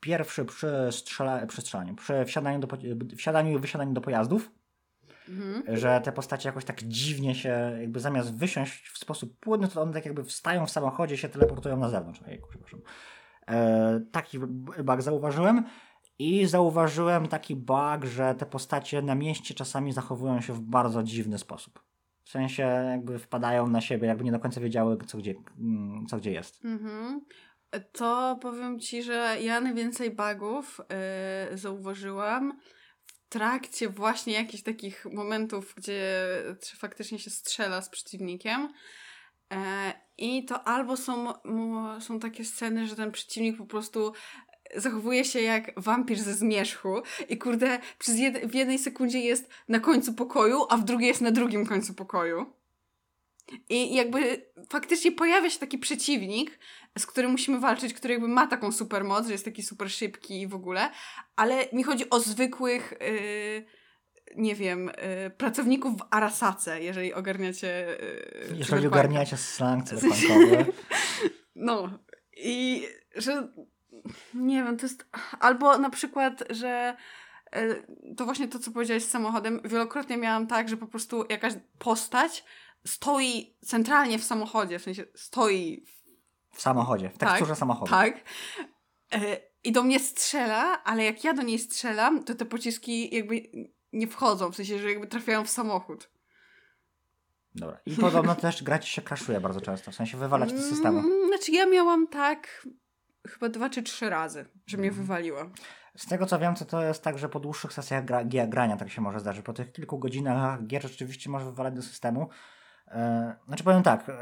[0.00, 2.68] pierwszy przy, strzela, przy strzelaniu, przy wsiadaniu, do,
[3.16, 4.50] wsiadaniu i wysiadaniu do pojazdów,
[5.28, 5.76] Mhm.
[5.76, 9.92] że te postacie jakoś tak dziwnie się, jakby zamiast wysiąść w sposób płynny, to one
[9.92, 12.20] tak jakby wstają w samochodzie się teleportują na zewnątrz.
[12.50, 12.80] Przepraszam.
[13.48, 14.38] E, taki
[14.84, 15.64] bug zauważyłem.
[16.18, 21.38] I zauważyłem taki bug, że te postacie na mieście czasami zachowują się w bardzo dziwny
[21.38, 21.80] sposób.
[22.26, 26.16] W sensie jakby wpadają na siebie, jakby nie do końca wiedziały, co gdzie, mm, co
[26.16, 26.64] gdzie jest.
[26.64, 27.20] Mhm.
[27.92, 30.80] To powiem ci, że ja najwięcej bugów
[31.50, 32.58] yy, zauważyłam
[33.04, 36.26] w trakcie właśnie jakichś takich momentów, gdzie
[36.76, 38.68] faktycznie się strzela z przeciwnikiem.
[39.52, 41.32] E, I to albo są,
[42.00, 44.12] są takie sceny, że ten przeciwnik po prostu
[44.76, 49.80] zachowuje się jak wampir ze zmierzchu i kurde, przez jed- w jednej sekundzie jest na
[49.80, 52.46] końcu pokoju, a w drugiej jest na drugim końcu pokoju.
[53.68, 56.58] I jakby faktycznie pojawia się taki przeciwnik,
[56.98, 60.40] z którym musimy walczyć, który jakby ma taką super moc, że jest taki super szybki
[60.40, 60.90] i w ogóle,
[61.36, 63.64] ale mi chodzi o zwykłych, yy,
[64.36, 64.86] nie wiem,
[65.24, 67.96] yy, pracowników w Arasace, jeżeli ogarniacie.
[68.50, 70.66] Yy, Jeżeli ogarniacie slang cyberpunkowy,
[71.54, 71.98] No.
[72.36, 73.48] I że
[74.34, 75.06] nie wiem, to jest.
[75.40, 76.96] Albo na przykład, że
[77.52, 77.74] e,
[78.16, 79.60] to właśnie to, co powiedziałeś z samochodem.
[79.64, 82.44] Wielokrotnie miałam tak, że po prostu jakaś postać
[82.86, 85.84] stoi centralnie w samochodzie, w sensie stoi
[86.52, 87.90] w samochodzie, w Tak, teksturze samochodu.
[87.90, 88.20] tak.
[89.12, 93.42] E, I do mnie strzela, ale jak ja do niej strzelam, to te pociski jakby
[93.92, 96.10] nie wchodzą, w sensie, że jakby trafiają w samochód.
[97.54, 97.78] Dobra.
[97.86, 100.98] I podobno też grać się crashuje bardzo często, w sensie wywalać z systemu.
[100.98, 102.66] Mm, Znaczy ja miałam tak
[103.28, 105.06] chyba dwa czy trzy razy, że mnie Mhm.
[105.06, 105.38] wywaliło.
[105.96, 108.76] Z tego co wiem, to to jest tak, że po dłuższych sesjach gra, gia- grania
[108.76, 109.44] tak się może zdarzyć.
[109.44, 112.28] Po tych kilku godzinach gier rzeczywiście może wywalać do systemu.
[112.88, 114.14] E, znaczy powiem tak, e,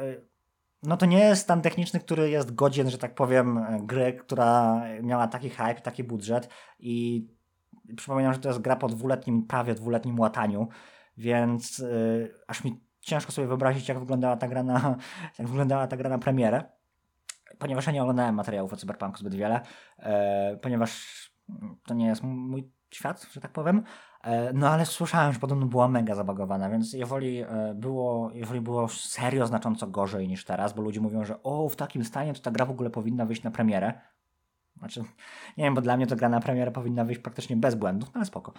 [0.83, 4.81] no to nie jest stan techniczny, który jest godzien, że tak powiem, e, gry, która
[5.03, 7.27] miała taki hype, taki budżet i
[7.97, 10.69] przypominam, że to jest gra po dwuletnim, prawie dwuletnim łataniu,
[11.17, 11.85] więc
[12.47, 14.97] aż mi ciężko sobie wyobrazić, jak wyglądała ta gra na,
[15.39, 16.65] jak wyglądała ta gra na premierę.
[17.59, 19.61] Ponieważ ja nie oglądałem materiałów o Cyberpunku zbyt wiele,
[19.99, 21.05] e, ponieważ
[21.87, 23.85] to nie jest mój świat, że tak powiem,
[24.25, 28.89] E, No ale słyszałem, że podobno była mega zabagowana, więc jeżeli e, było, jeżeli było
[28.89, 32.51] serio znacząco gorzej niż teraz, bo ludzie mówią, że o, w takim stanie to ta
[32.51, 34.01] gra w ogóle powinna wyjść na premierę.
[34.79, 35.01] Znaczy,
[35.57, 38.19] nie wiem, bo dla mnie to gra na premierę powinna wyjść praktycznie bez błędów, no
[38.19, 38.53] ale spoko.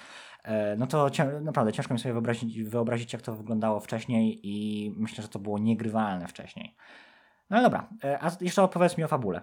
[0.77, 1.09] No to
[1.41, 5.59] naprawdę ciężko mi sobie wyobrazić, wyobrazić, jak to wyglądało wcześniej i myślę, że to było
[5.59, 6.75] niegrywalne wcześniej.
[7.49, 9.41] No dobra, e, a jeszcze opowiedz mi o fabule.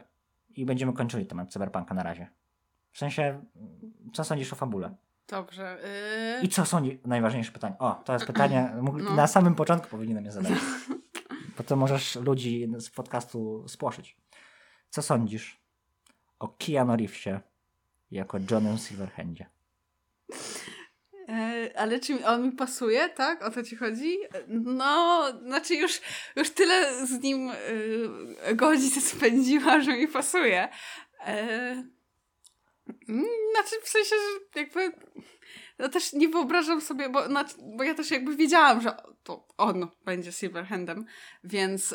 [0.57, 2.31] I będziemy kończyli temat Cyberpunka na razie.
[2.93, 3.45] W sensie,
[4.13, 4.95] co sądzisz o fabule?
[5.29, 5.79] Dobrze.
[6.43, 7.01] I co sądzi?
[7.07, 7.77] Najważniejsze pytanie.
[7.79, 9.15] O, to jest pytanie, No.
[9.15, 10.53] na samym początku powinienem je zadać.
[11.59, 14.17] Bo to możesz ludzi z podcastu spłoszyć.
[14.91, 15.61] Co sądzisz
[16.39, 17.41] o Keanu Reevesie
[18.11, 19.47] jako Johnem Silverhandzie?
[21.33, 23.43] E, ale czy on mi pasuje, tak?
[23.43, 24.19] O to ci chodzi?
[24.49, 26.01] No, znaczy już,
[26.37, 27.51] już tyle z nim
[28.43, 30.69] e, godzin spędziła, że mi pasuje.
[31.27, 31.39] E,
[33.09, 34.93] mm, znaczy w sensie, że jakby
[35.79, 39.89] no też nie wyobrażam sobie, bo, znaczy, bo ja też jakby wiedziałam, że to on
[40.05, 41.05] będzie Silverhandem,
[41.45, 41.95] więc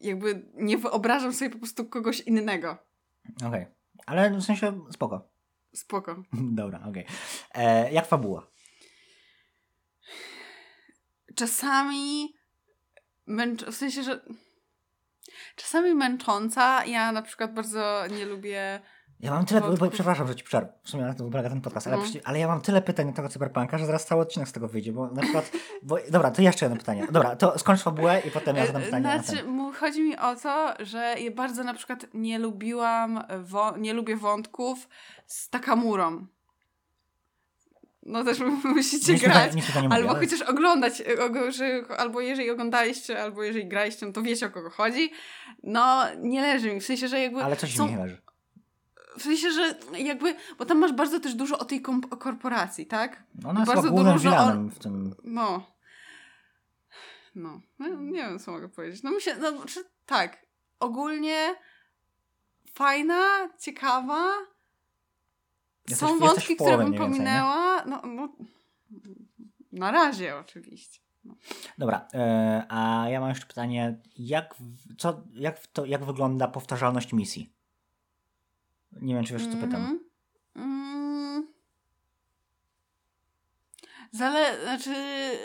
[0.00, 2.76] jakby nie wyobrażam sobie po prostu kogoś innego.
[3.46, 3.66] Okej.
[4.06, 5.31] Ale w sensie spoko.
[5.74, 6.22] Spoko.
[6.32, 7.06] Dobra, okej.
[7.54, 8.52] E, Jak fabuła?
[11.34, 12.34] czasami
[13.26, 13.64] męcz...
[13.64, 14.20] w sensie, że
[15.56, 16.84] czasami męcząca.
[16.84, 18.80] Ja na przykład bardzo nie lubię.
[19.22, 20.72] Ja mam tyle, bo, bo, przepraszam, że ci przerwę.
[20.82, 22.02] W sumie na tym polega ten podcast, ale, No.
[22.24, 24.92] ale ja mam tyle pytań na tego cyberpunka, że zaraz cały odcinek z tego wyjdzie,
[24.92, 25.50] bo na przykład,
[25.82, 27.06] bo, dobra, to jeszcze jedno pytanie.
[27.10, 29.44] Dobra, to skończ fabułę i potem ja zadam E, pytanie na Znaczy,
[29.80, 33.24] chodzi mi o to, że ja bardzo na przykład nie lubiłam,
[33.78, 34.88] nie lubię wątków
[35.26, 36.26] z Takamurą.
[38.02, 39.54] No też musicie Nic grać.
[39.54, 41.02] nic mi to nie mówi, Albo ale- chociaż oglądać,
[41.98, 45.12] albo jeżeli oglądaliście, albo jeżeli graliście, no to wiecie o kogo chodzi.
[45.62, 46.80] No, nie leży mi.
[46.80, 47.42] W sensie, że jakby.
[47.44, 48.22] Ale coś są- mi nie leży.
[49.18, 51.82] W sensie, że jakby, bo tam masz bardzo też dużo o tej
[52.18, 53.22] korporacji, tak?
[53.42, 55.14] No, Ona jest bardzo chyba głównym w tym.
[55.24, 55.66] No.
[57.34, 59.02] No, no nie wiem, co mogę powiedzieć.
[59.02, 60.46] No mi się, no, czy, tak,
[60.80, 61.54] ogólnie
[62.74, 64.32] fajna, ciekawa.
[65.88, 67.84] Jesteś- Są wątki, które bym pominęła.
[67.84, 68.28] No, no,
[69.72, 71.00] na razie oczywiście.
[71.78, 74.54] Dobra, e, a ja mam jeszcze pytanie, jak,
[74.98, 77.52] co, jak, to, jak wygląda powtarzalność misji?
[79.00, 79.74] Nie wiem, czy wiesz, co pytam.
[79.80, 80.00] Mhm.
[80.56, 81.46] Mm.
[84.12, 84.94] Zale, znaczy,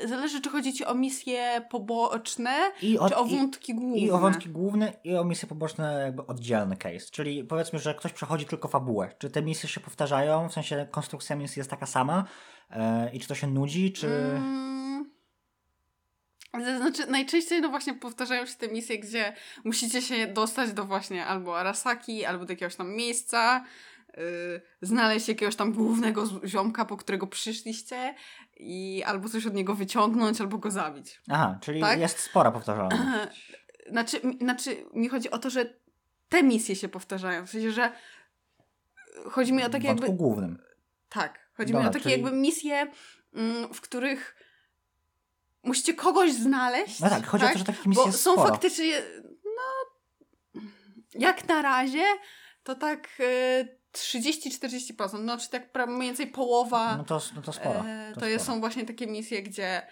[0.05, 3.97] zależy, czy chodzi ci o misje poboczne, I czy o i- wątki główne.
[3.99, 7.11] I o wątki główne, i o misje poboczne, jakby oddzielny case.
[7.11, 9.09] Czyli powiedzmy, że ktoś przechodzi tylko fabułę.
[9.17, 12.25] Czy te misje się powtarzają, w sensie konstrukcja misji jest taka sama?
[12.71, 14.07] E, I czy to się nudzi, czy.
[14.07, 14.86] Mm.
[16.77, 19.33] Znaczy, najczęściej no właśnie powtarzają się te misje, gdzie
[19.63, 23.65] musicie się dostać do właśnie albo Arasaki, albo do jakiegoś tam miejsca,
[24.17, 24.23] yy,
[24.81, 28.15] znaleźć jakiegoś tam głównego ziomka, po którego przyszliście
[28.57, 31.21] i albo coś od niego wyciągnąć, albo go zabić.
[31.29, 31.99] Aha, czyli Tak?
[31.99, 33.01] jest spora powtarzalność.
[33.91, 35.73] Znaczy, mi- znaczy, mi chodzi o to, że
[36.29, 37.45] te misje się powtarzają.
[37.47, 37.91] W sensie, że
[39.25, 40.17] chodzi mi o takie wątku jakby...
[40.17, 40.59] głównym.
[41.09, 41.39] Tak.
[41.57, 42.87] Chodzi Dobra, mi o takie czyli- jakby misje,
[43.33, 44.35] mm, w których
[45.67, 46.99] musicie kogoś znaleźć.
[46.99, 48.49] No tak, chodzi o to, że takich misji Bo jest są sporo.
[48.49, 49.01] faktycznie,
[49.45, 50.61] no,
[51.13, 52.03] jak na razie,
[52.63, 57.79] to tak e, 30-40%, no czy tak mniej więcej połowa, No to, no to sporo.
[57.79, 58.39] e, to to sporo.
[58.39, 59.87] są właśnie takie misje, gdzie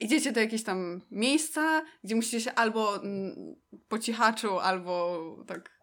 [0.00, 3.54] idziecie do jakiegoś tam miejsca, gdzie musicie się albo mm,
[3.88, 5.78] po cichaczu, albo tak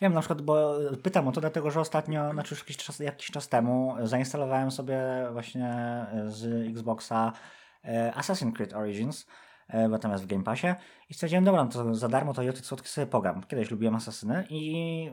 [0.00, 3.30] Wiem na przykład, bo pytam o to dlatego, że ostatnio, znaczy już jakiś czas, jakiś
[3.30, 4.98] czas temu zainstalowałem sobie
[5.32, 5.76] właśnie
[6.26, 7.32] z Xboxa
[8.14, 9.26] Assassin's Creed Origins,
[9.68, 10.66] e, jest w Game Passie
[11.08, 13.42] i stwierdziłem, dobra, no to za darmo to Joty Słodki sobie pogram.
[13.42, 15.10] Kiedyś lubiłem Asasyny i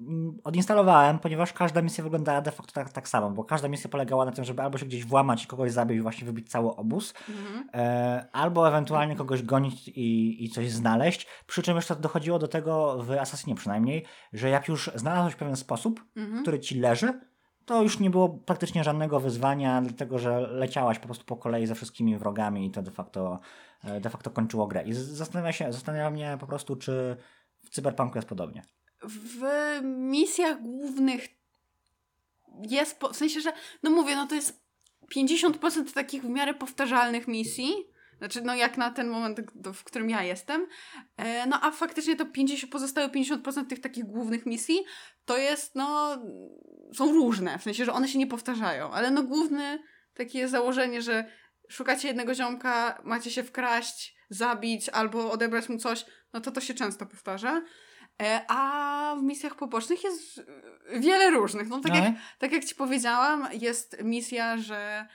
[0.00, 4.24] mm, odinstalowałem, ponieważ każda misja wyglądała de facto tak, tak samo, bo każda misja polegała
[4.24, 7.14] na tym, żeby albo się gdzieś włamać i kogoś zabić i właśnie wybić cały obóz,
[7.28, 7.68] mhm.
[7.74, 11.26] E, albo ewentualnie kogoś gonić i, i coś znaleźć.
[11.46, 16.04] Przy czym jeszcze dochodziło do tego, w Assassinie przynajmniej, że jak już znalazłeś pewien sposób,
[16.16, 16.42] Mhm.
[16.42, 17.20] który ci leży,
[17.66, 21.74] to już nie było praktycznie żadnego wyzwania, dlatego że leciałaś po prostu po kolei ze
[21.74, 23.40] wszystkimi wrogami i to de facto,
[23.84, 24.82] e, de facto kończyło grę.
[24.82, 27.16] I zastanawia, się, zastanawia mnie po prostu, czy
[27.64, 28.62] w Cyberpunku jest podobnie.
[29.02, 29.42] w
[29.84, 31.28] misjach głównych
[32.62, 34.64] jest, po, w sensie, że no mówię, no to jest
[35.16, 37.74] 50% takich w miarę powtarzalnych misji,
[38.18, 39.40] znaczy no jak na ten moment,
[39.74, 40.66] w którym ja jestem,
[41.16, 44.78] e, no a faktycznie to 50, pozostałe 50% tych takich głównych misji
[45.24, 46.18] to jest, no
[46.94, 49.78] są różne, w sensie, że one się nie powtarzają, ale no główne
[50.14, 51.24] takie założenie, że
[51.68, 56.74] szukacie jednego ziomka, macie się wkraść, zabić albo odebrać mu coś, no to to się
[56.74, 57.62] często powtarza.
[58.22, 60.42] E, a w misjach pobocznych jest
[60.96, 61.68] wiele różnych.
[61.68, 61.98] No, tak, No.
[61.98, 65.06] jak, tak jak ci powiedziałam, jest misja, że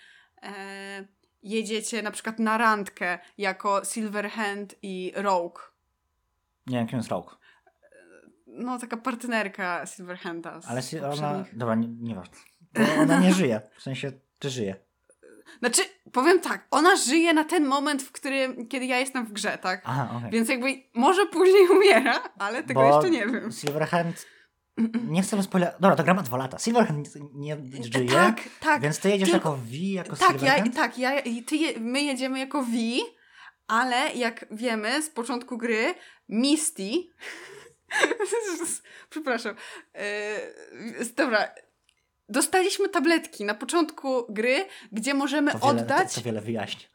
[0.44, 1.08] e,
[1.44, 5.60] jedziecie na przykład na randkę jako Silverhand i Rogue.
[6.68, 7.30] Nie wiem, kim jest Rogue.
[8.48, 10.60] No, taka partnerka Silverhanda.
[10.68, 11.46] Ale si- ona...
[11.54, 12.36] Dobra, nie, nieważne.
[12.74, 13.62] Bo ona nie żyje.
[13.78, 14.76] W sensie, czy żyje?
[15.60, 19.58] Znaczy, powiem tak, ona żyje na ten moment, w którym, kiedy ja jestem w grze,
[19.58, 19.82] tak?
[19.86, 20.32] Aha, okej.
[20.32, 23.52] Więc jakby może później umiera, ale tego Bo jeszcze nie wiem.
[23.52, 24.26] Silverhand...
[25.08, 25.74] Nie chcę spoiler...
[25.80, 26.60] Dobra, to gra ma dwa lata.
[26.60, 27.58] Silverhand nie,
[27.94, 28.82] żyje, Tak, tak.
[28.82, 30.76] więc ty jedziesz tylko- jako V, jako Tak, ja, Silverhand?
[30.76, 31.12] tak ja,
[31.48, 32.72] ty, je- my jedziemy jako V,
[33.68, 35.94] ale jak wiemy z początku gry,
[36.30, 36.90] Misty.
[39.10, 39.56] Przepraszam.
[41.00, 41.50] Yy, dobra.
[42.30, 46.14] Dostaliśmy tabletki na początku gry, gdzie możemy To wiele, oddać.
[46.14, 46.86] to, to wiele wyjaśni.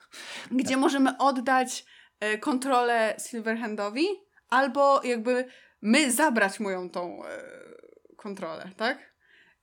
[0.51, 1.85] gdzie możemy oddać
[2.21, 4.07] e, kontrolę Silverhandowi,
[4.51, 5.45] albo jakby
[5.85, 7.29] my zabrać mu ją tą e,
[8.17, 8.99] kontrolę, tak?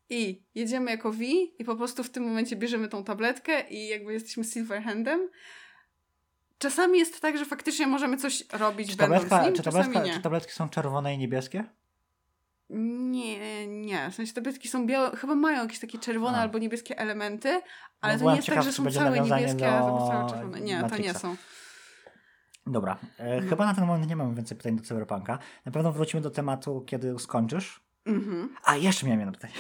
[0.10, 1.24] I jedziemy jako V
[1.60, 5.30] i po prostu w tym momencie bierzemy tą tabletkę i jakby jesteśmy Silverhandem.
[6.58, 10.22] Czasami jest tak, że faktycznie możemy coś robić Czy, będąc tabletka, nim, czy, tabletka, czy
[10.22, 11.64] tabletki są czerwone i niebieskie?
[12.70, 14.10] Nie, nie.
[14.12, 16.42] W sensie tabletki są białe, chyba mają jakieś takie czerwone A.
[16.42, 17.62] albo niebieskie elementy,
[18.02, 20.30] ale to byłem nie jest tak, ciekaw, że czy są całe niebieskie, do albo całe
[20.30, 20.62] czerwone.
[20.62, 21.20] Nie, to nie Matrixa.
[21.20, 21.36] są.
[22.68, 23.50] Dobra, e, No.
[23.50, 25.40] chyba na ten moment nie mamy więcej pytań do Cyberpunka.
[25.66, 27.82] Na pewno wrócimy do tematu, kiedy skończysz.
[28.06, 28.56] Mhm.
[28.64, 29.54] A, jeszcze miałem jedno pytanie.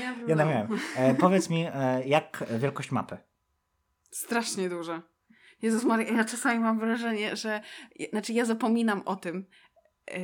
[0.00, 0.68] Ja Jedno miałem.
[0.96, 3.18] E, powiedz mi, e, jak wielkość mapy?
[4.10, 5.02] Strasznie duże.
[5.62, 7.60] Jezus Maria, ja czasami mam wrażenie, że...
[8.10, 9.46] Znaczy ja zapominam o tym,
[10.10, 10.16] yy,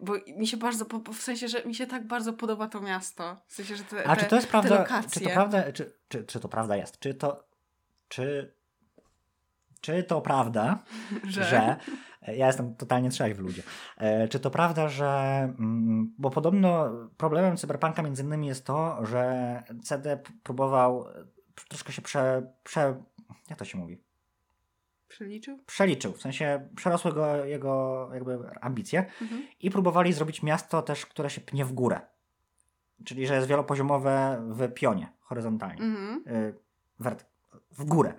[0.00, 0.84] bo mi się bardzo...
[1.12, 3.36] W sensie, że mi się tak bardzo podoba to miasto.
[3.46, 5.02] W sensie, że te, A te, czy to jest prawda?
[5.10, 6.98] Czy to prawda, czy, czy, czy to prawda jest?
[6.98, 7.48] Czy to...
[8.08, 8.54] Czy...
[9.84, 10.78] Czy to prawda,
[11.24, 11.44] Że...
[11.44, 11.76] że...
[12.26, 13.62] Ja jestem totalnie trzeźwy ludzie.
[13.96, 15.08] E, czy to prawda, że...
[15.58, 21.24] mm, Bo podobno problemem Cyberpunka między innymi jest to, że CD próbował e,
[21.68, 22.52] troszkę się prze...
[22.62, 23.02] prze
[23.50, 24.02] jak to się mówi?
[25.08, 25.58] Przeliczył?
[25.66, 29.46] Przeliczył, w sensie przerosły go jego jakby ambicje Mhm.
[29.60, 32.00] i próbowali zrobić miasto też, które się pnie w górę.
[33.04, 35.82] Czyli, że jest wielopoziomowe w pionie, horyzontalnie.
[35.82, 36.22] Mhm.
[36.36, 36.54] Y,
[37.78, 38.14] w górę.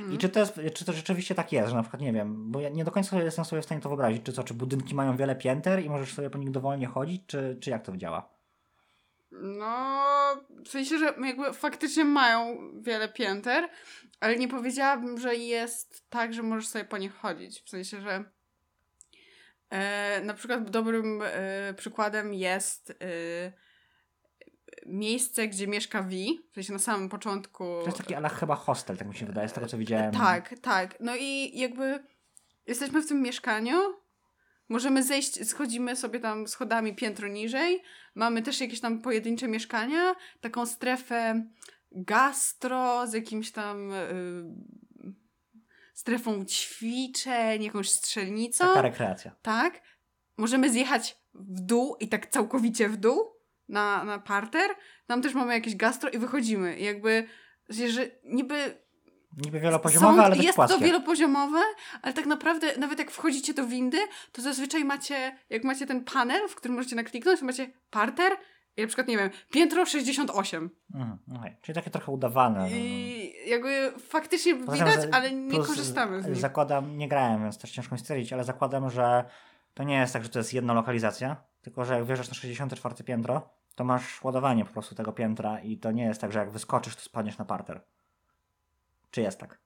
[0.00, 0.14] Mhm.
[0.14, 2.60] I czy to, jest, czy to rzeczywiście tak jest, że na przykład, nie wiem, bo
[2.60, 5.16] ja nie do końca jestem sobie w stanie to wyobrazić, czy co, czy budynki mają
[5.16, 8.28] wiele pięter i możesz sobie po nich dowolnie chodzić, czy, czy jak to działa?
[9.32, 10.06] No,
[10.64, 13.68] w sensie, że jakby faktycznie mają wiele pięter,
[14.20, 17.62] ale nie powiedziałabym, że jest tak, że możesz sobie po nich chodzić.
[17.62, 18.24] W sensie, że
[19.70, 23.52] e, na przykład dobrym e, przykładem jest e,
[24.86, 27.64] miejsce, gdzie mieszka Vi, w sensie na samym początku.
[27.64, 30.12] To jest taki ale chyba hostel, tak mi się wydaje, z tego co widziałem.
[30.12, 31.00] Tak, tak.
[31.00, 32.04] No i jakby
[32.66, 33.76] jesteśmy w tym mieszkaniu.
[34.68, 37.82] Możemy zejść, schodzimy sobie tam schodami piętro niżej.
[38.14, 41.44] Mamy też jakieś tam pojedyncze mieszkania, taką strefę
[41.92, 44.44] gastro z jakimś tam y,
[45.94, 48.64] strefą ćwiczeń, jakąś strzelnicą.
[48.64, 49.36] Taka rekreacja.
[49.42, 49.82] Tak.
[50.36, 53.39] Możemy zjechać w dół i tak całkowicie w dół
[53.70, 54.70] na, na parter.
[55.06, 56.76] Tam też mamy jakieś gastro i wychodzimy.
[56.78, 57.24] I jakby,
[57.68, 58.76] że niby
[59.44, 60.78] Niby wielopoziomowe, ale tak jest płaskie.
[60.78, 61.58] to wielopoziomowe,
[62.02, 63.98] ale tak naprawdę nawet jak wchodzicie do windy,
[64.32, 68.32] to zazwyczaj macie, jak macie ten panel, w którym możecie nakliknąć, to macie parter
[68.76, 70.70] i na przykład, nie wiem, piętro 68.
[70.94, 71.56] Mhm, okej.
[71.62, 72.60] Czyli takie trochę udawane.
[72.60, 72.66] no.
[72.76, 76.36] I jakby faktycznie Poza tym, widać, że- ale nie korzystamy z nich.
[76.36, 79.24] Zakładam, nie grałem, więc też ciężko mi stwierdzić, ale zakładam, że
[79.74, 83.04] to nie jest tak, że to jest jedna lokalizacja, tylko że jak wjeżdżasz na 64
[83.04, 86.50] piętro, to masz ładowanie po prostu tego piętra i to nie jest tak, że jak
[86.50, 87.80] wyskoczysz, to spadniesz na parter.
[89.10, 89.58] Czy jest tak?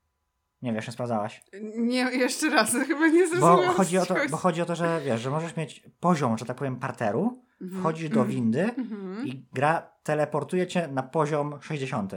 [0.62, 1.42] Nie wiesz, nie sprawdzałaś?
[1.76, 3.74] Nie, jeszcze raz, chyba nie Bo zrozumiałam.
[3.74, 6.56] chodzi, o to, bo chodzi o to, że wiesz, że możesz mieć poziom, że tak
[6.56, 7.80] powiem, parteru, Mhm.
[7.80, 9.26] wchodzisz do windy Mhm.
[9.26, 12.12] i gra teleportuje cię na poziom 60.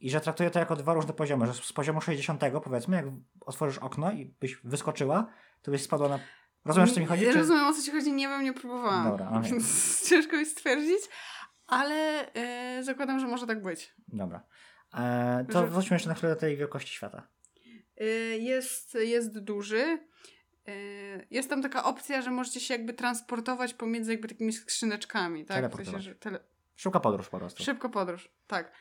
[0.00, 3.04] I że traktuje to jako dwa różne poziomy, że z poziomu 60 powiedzmy, jak
[3.40, 5.26] otworzysz okno i byś wyskoczyła,
[5.62, 6.18] to byś spadła na...
[6.64, 7.24] Rozumiesz, o co mi chodzi?
[7.24, 7.32] Czy...
[7.32, 9.04] rozumiem, o co ci chodzi, nie wiem, nie próbowałam.
[9.10, 9.50] Dobra, okej.
[9.50, 9.66] Więc
[10.08, 11.00] ciężko mi stwierdzić,
[11.66, 11.94] ale
[12.34, 13.94] e, zakładam, że może tak być.
[14.08, 14.42] Dobra.
[14.94, 17.28] E, to Że- wróćmy jeszcze na chwilę do tej wielkości świata.
[18.00, 19.98] Y, jest, jest duży.
[20.68, 25.76] Y, Jest tam taka opcja, że możecie się jakby transportować pomiędzy jakby takimi skrzyneczkami, tak?
[25.76, 26.40] W sensie, tele...
[26.76, 27.64] Szybka podróż po prostu.
[27.64, 28.72] Szybko podróż, tak.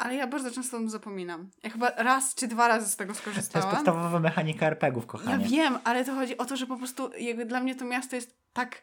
[0.00, 1.50] Ale ja bardzo często o tym zapominam.
[1.62, 3.70] Ja chyba raz czy dwa razy z tego To jest skorzystałam.
[3.70, 5.48] podstawowa mechanika RPGów, Ja kochanie.
[5.48, 8.36] wiem, ale to chodzi o to, że po prostu jakby dla mnie to miasto jest
[8.52, 8.82] tak,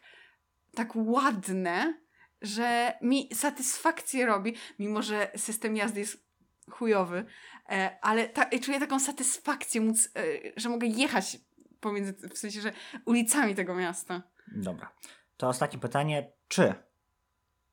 [0.74, 1.94] tak ładne,
[2.42, 6.24] że mi satysfakcję robi, mimo że system jazdy jest
[6.70, 7.24] chujowy,
[7.70, 10.20] e, ale ta, czuję taką satysfakcję móc, e,
[10.56, 11.38] że mogę jechać
[11.80, 12.72] pomiędzy, w sensie, że
[13.04, 14.22] ulicami tego miasta.
[14.56, 14.92] Dobra.
[15.36, 16.30] To ostatnie pytanie.
[16.48, 16.62] Czy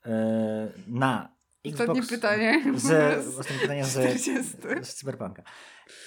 [0.05, 0.12] yy,
[0.88, 1.35] na
[1.65, 1.89] Xbox...
[1.89, 2.63] Ostatnie pytanie.
[2.75, 4.43] Z, ostatnie pytanie z, 40.
[4.82, 5.43] z Cyberpunka.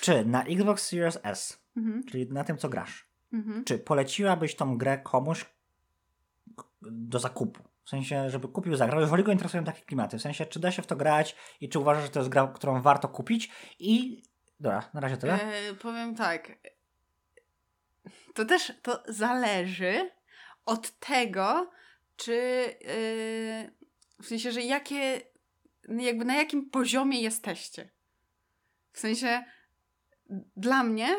[0.01, 2.05] Czy na Xbox Series S, Mhm.
[2.05, 3.65] czyli na tym, co grasz, Mhm.
[3.65, 5.45] czy poleciłabyś tą grę komuś
[6.83, 7.63] do zakupu?
[7.85, 9.01] W sensie, żeby kupił, zagrał.
[9.01, 10.19] Jeżeli go interesują takie klimaty.
[10.19, 12.47] W sensie, czy da się w to grać i czy uważasz, że to jest gra,
[12.55, 13.51] którą warto kupić?
[13.79, 14.23] I...
[14.61, 15.35] Dobra, na razie tyle.
[15.43, 16.53] E, powiem tak.
[18.35, 20.11] To też to zależy
[20.67, 21.71] od tego,
[22.17, 23.71] czy e,
[24.23, 25.21] w sensie, że jakie,
[25.99, 27.91] jakby na jakim poziomie jesteście.
[28.93, 29.45] W sensie,
[30.57, 31.17] dla mnie,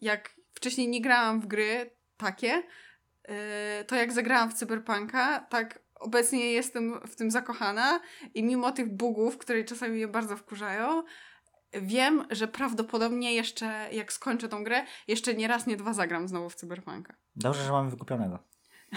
[0.00, 2.62] jak wcześniej nie grałam w gry takie,
[3.24, 8.00] e, to jak zagrałam w Cyberpunka, tak obecnie jestem w tym zakochana
[8.34, 11.02] i mimo tych bugów, które czasami mnie bardzo wkurzają,
[11.72, 16.50] wiem, że prawdopodobnie jeszcze, jak skończę tą grę, jeszcze nie raz, nie dwa zagram znowu
[16.50, 17.14] w Cyberpunka.
[17.36, 18.38] Dobrze, że mamy wykupionego.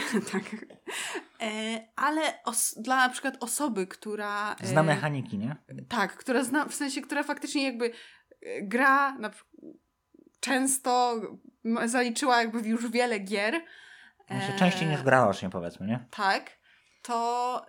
[0.32, 0.44] tak.
[1.42, 4.56] E, ale os- dla na przykład osoby, która...
[4.62, 5.56] e, Zna mechaniki, nie?
[5.90, 7.92] Tak, która zna, w sensie, która faktycznie jakby e,
[8.62, 9.32] gra na,
[10.40, 11.22] często,
[11.66, 13.62] m- zaliczyła jakby już wiele gier.
[14.30, 16.06] E, częściej niż gra rocznie, powiedzmy, nie?
[16.12, 16.52] Tak,
[17.02, 17.66] to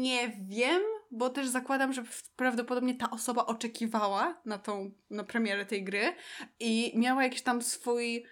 [0.00, 2.02] nie wiem, bo też zakładam, że
[2.36, 6.14] prawdopodobnie ta osoba oczekiwała na tą, na premierę tej gry
[6.60, 8.24] i miała jakiś tam swój,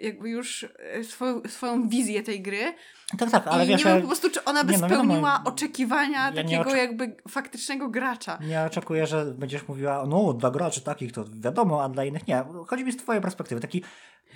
[0.00, 2.74] jakby już e, swoją, swoją wizję tej gry.
[3.18, 5.04] Tak, tak, ale I wiesz, nie wiem po prostu, czy ona by nie, no wiadomo,
[5.04, 8.38] spełniła oczekiwania ja takiego jakby faktycznego gracza.
[8.40, 12.44] nie oczekuję, że będziesz mówiła, no dla graczy takich to wiadomo, a dla innych nie.
[12.66, 13.84] Chodzi mi z twojej perspektywy, taki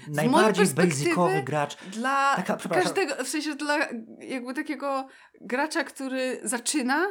[0.08, 1.76] najbardziej perspektywy- basicowy gracz.
[1.76, 3.78] Dla Taka, każdego, w sensie dla
[4.18, 5.06] jakby takiego
[5.40, 7.06] gracza, który zaczyna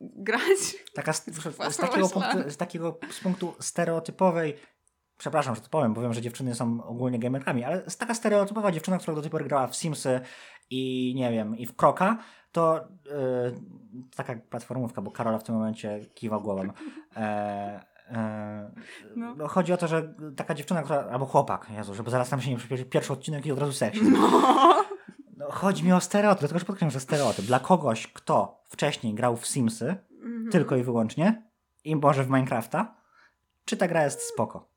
[0.00, 4.56] grać, Taka z, z, Własną takiego punktu, z takiego z punktu stereotypowej,
[5.18, 8.72] przepraszam, że to powiem, bo wiem, że dziewczyny są ogólnie gamerkami, ale z taka stereotypowa
[8.72, 10.20] dziewczyna, która do tej pory grała w Simsy
[10.70, 12.18] i nie wiem, i w Kroka,
[12.52, 13.60] to yy,
[14.16, 16.68] taka platformówka, bo Karola w tym momencie kiwa głową.
[17.16, 18.70] E, e,
[19.16, 19.48] No.
[19.48, 22.56] Chodzi o to, że taka dziewczyna, która, albo chłopak, Jezu, żeby zaraz tam się nie
[22.56, 23.98] przypieszy pierwszy odcinek i od razu seks.
[24.02, 24.84] no,
[25.36, 27.44] No, chodzi mi o stereotyp, dlatego że podkreślam, że stereotyp.
[27.44, 30.50] Dla kogoś, kto wcześniej grał w Simsy, Mhm.
[30.50, 31.42] tylko i wyłącznie,
[31.84, 32.94] i może w Minecrafta,
[33.64, 34.68] czy ta gra jest spoko?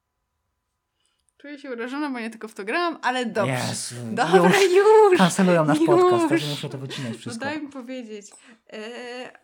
[1.41, 3.53] Czuję się urażona, bo nie tylko w to grałam, ale dobrze.
[3.69, 5.17] Jezu, Dobra, już już.
[5.17, 5.87] kancelują nasz już.
[5.87, 7.45] podcast, także muszę to wycinać No wszystko.
[7.45, 8.25] daj mi powiedzieć.
[8.73, 8.79] E,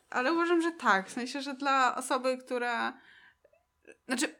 [0.09, 1.09] ale uważam, że tak.
[1.09, 2.97] W sensie, że dla osoby, która.
[4.07, 4.35] Znaczy.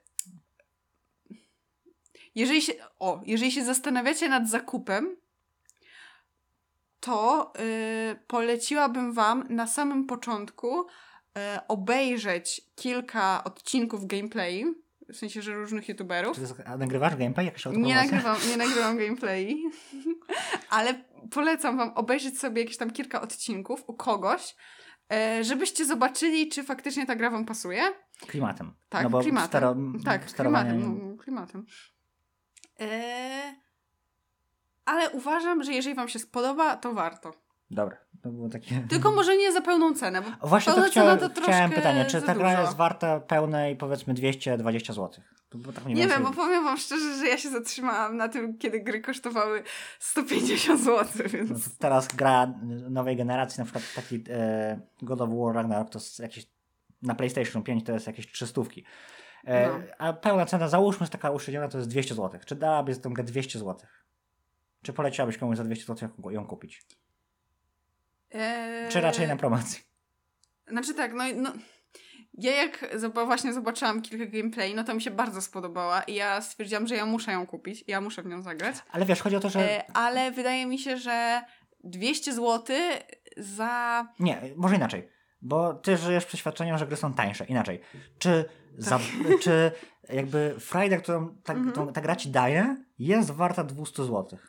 [2.35, 2.73] Jeżeli się.
[2.99, 5.15] O, jeżeli się zastanawiacie nad zakupem,
[6.99, 10.87] to y, poleciłabym Wam na samym początku y,
[11.67, 14.65] obejrzeć kilka odcinków gameplay.
[15.13, 16.35] W sensie, że różnych youtuberów.
[16.35, 17.45] Czy jest, a nagrywasz gameplay?
[17.45, 18.03] Jakaś Nie autopromocja?
[18.03, 19.63] nagrywam, nie nagrywam gameplay,
[20.69, 20.93] ale
[21.31, 24.55] polecam wam obejrzeć sobie jakieś tam kilka odcinków u kogoś,
[25.13, 27.81] e, żebyście zobaczyli, czy faktycznie ta gra wam pasuje.
[28.27, 28.73] Klimatem.
[28.89, 29.47] Tak, no bo klimatem.
[29.47, 30.69] Stero, Tak, sterowanie...
[30.69, 31.09] klimatem.
[31.11, 31.65] no, klimatem.
[32.79, 33.55] E,
[34.85, 37.33] ale uważam, że jeżeli wam się spodoba, to warto.
[37.71, 38.75] Dobra, to było takie...
[38.89, 42.35] Tylko może nie za pełną cenę, bo Właśnie to chciałem, to chciałem pytanie, czy ta
[42.35, 45.23] gra jest warta pełnej powiedzmy 220 zł?
[45.75, 48.79] Tak Nie więcej- wiem, bo powiem wam szczerze, że ja się zatrzymałam na tym, kiedy
[48.79, 49.63] gry kosztowały
[49.99, 51.49] 150 zł, więc...
[51.49, 52.53] No teraz gra
[52.89, 56.47] nowej generacji, na przykład taki e, God of War Ragnarok, to jest jakieś
[57.01, 58.61] na PlayStation 5 to jest jakieś 300.
[59.45, 59.79] E, No.
[59.97, 62.39] A pełna cena, załóżmy, że taka uśredniona to jest 200 zł.
[62.45, 63.75] Czy dałabyś za tą grę 200 zł?
[64.83, 66.83] Czy poleciłabyś komuś za 200 zł ją kupić?
[68.31, 69.79] Eee, Czy raczej na promocji?
[70.67, 71.53] Znaczy tak, no, no
[72.33, 76.87] ja jak właśnie zobaczyłam kilka gameplay, no to mi się bardzo spodobała i ja stwierdziłam,
[76.87, 78.75] że ja muszę ją kupić, ja muszę w nią zagrać.
[78.91, 79.59] Ale wiesz, chodzi o to, że...
[79.59, 81.41] E, ale wydaje mi się, że
[81.83, 82.75] 200 zł
[83.37, 84.07] za...
[84.19, 85.09] Nie, może inaczej.
[85.41, 87.45] Bo ty żyjesz przeświadczeniem, że gry są tańsze.
[87.45, 87.81] Inaczej.
[88.19, 88.45] Czy,
[88.77, 88.99] za,
[89.43, 89.71] czy
[90.09, 91.71] jakby frajda, którą ta, Mhm.
[91.75, 94.39] tą, ta gra ci daje, jest warta 200 zł?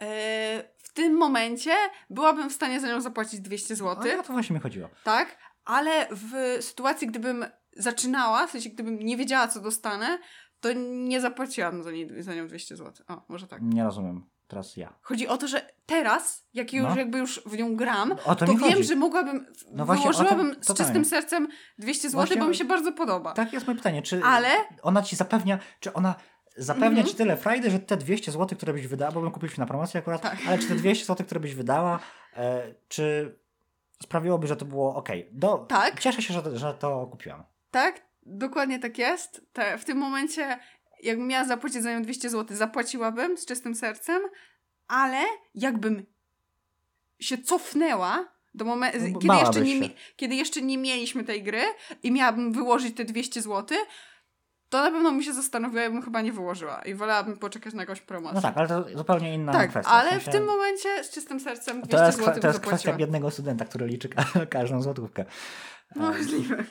[0.00, 0.64] E,
[0.96, 1.74] tym momencie
[2.10, 4.88] byłabym w stanie za nią zapłacić 200 zł, No, to właśnie mi chodziło.
[5.04, 5.36] tak?
[5.64, 7.44] Ale w sytuacji, gdybym
[7.76, 10.18] zaczynała, w sensie gdybym nie wiedziała, co dostanę,
[10.60, 12.92] to nie zapłaciłam za, nie, za nią 200 zł.
[13.08, 13.62] O, może tak.
[13.62, 14.26] Nie rozumiem.
[14.48, 14.92] Teraz ja.
[15.02, 16.96] Chodzi o to, że teraz, jak już No.
[16.96, 18.84] jakby już w nią gram, to to wiem, chodzi.
[18.84, 20.76] że mogłabym, No właśnie, wyłożyłabym z totalnie.
[20.84, 23.32] czystym sercem 200 zł, Właśnie- bo mi się bardzo podoba.
[23.32, 24.02] Tak jest moje pytanie.
[24.02, 24.48] Czy Ale
[24.82, 26.14] ona ci zapewnia, czy ona
[26.56, 27.06] zapewnia Mhm.
[27.06, 30.00] ci tyle frajdy, że te 200 zł, które byś wydała, bo bym kupił na promocję
[30.00, 30.36] akurat, Tak.
[30.48, 31.98] ale czy te 200 zł, które byś wydała,
[32.36, 33.36] e, czy
[34.02, 35.08] sprawiłoby, że to było ok?
[35.32, 36.00] Do, Tak.
[36.00, 37.44] Cieszę się, że, że to kupiłam.
[37.70, 39.40] tak, dokładnie tak jest.
[39.52, 40.58] Te, w tym momencie,
[41.02, 44.22] jakbym miała zapłacić za nią 200 zł, zapłaciłabym z czystym sercem,
[44.88, 45.18] ale
[45.54, 46.06] jakbym
[47.20, 51.62] się cofnęła do momentu, No, kiedy, jeszcze nie, kiedy jeszcze nie mieliśmy tej gry
[52.02, 53.78] i miałabym wyłożyć te 200 zł,
[54.68, 57.82] to na pewno mi się zastanowiła, ja bym chyba nie wyłożyła i wolałabym poczekać na
[57.82, 58.34] jakąś promocję.
[58.34, 59.92] No tak, ale to zupełnie inna tak, kwestia.
[59.92, 62.92] ale sensie- w tym momencie z czystym sercem 200 To jest, zł to jest kwestia
[62.92, 65.24] biednego studenta, który liczy ka każdą złotówkę.
[65.96, 66.64] No, możliwe.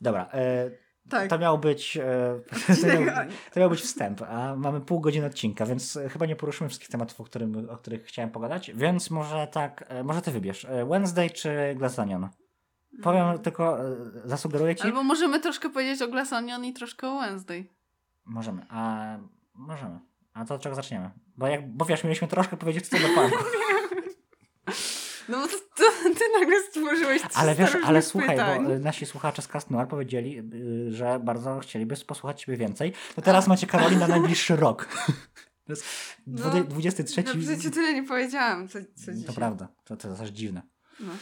[0.00, 0.70] Dobra, e,
[1.10, 1.30] Tak.
[1.30, 2.40] to miał być e,
[3.52, 6.90] to, miał, być wstęp, a mamy pół godziny odcinka, więc e, chyba nie poruszymy wszystkich
[6.90, 11.74] tematów, o, którym, o których chciałem pogadać, więc może tak, może ty wybierz, Wednesday czy
[11.76, 12.28] Glass Onion?
[13.02, 17.20] Powiem tylko, e, zasugeruję ci, Albo możemy troszkę powiedzieć o Glass Onion i troszkę o
[17.20, 17.64] Wednesday.
[18.24, 19.06] możemy, a
[19.54, 19.98] możemy,
[20.34, 21.10] a to od czego zaczniemy?
[21.36, 23.36] Bo, jak, bo wiesz, mieliśmy troszkę powiedzieć co do parku.
[25.28, 25.84] No bo to, to
[26.18, 28.64] ty nagle stworzyłeś 300 Ale wiesz, ale słuchaj, pytań.
[28.64, 30.38] bo nasi słuchacze z Cast Noir powiedzieli,
[30.88, 32.92] y, że bardzo chcieliby posłuchać ciebie więcej.
[33.14, 34.88] To teraz macie Karolina na najbliższy rok.
[35.66, 35.84] To jest
[36.26, 37.22] No, dwudy- 23.
[37.26, 39.34] No przecież tyle nie powiedziałam, co, co To dzisiaj.
[39.34, 40.62] prawda, to, to jest aż dziwne.
[41.00, 41.12] No.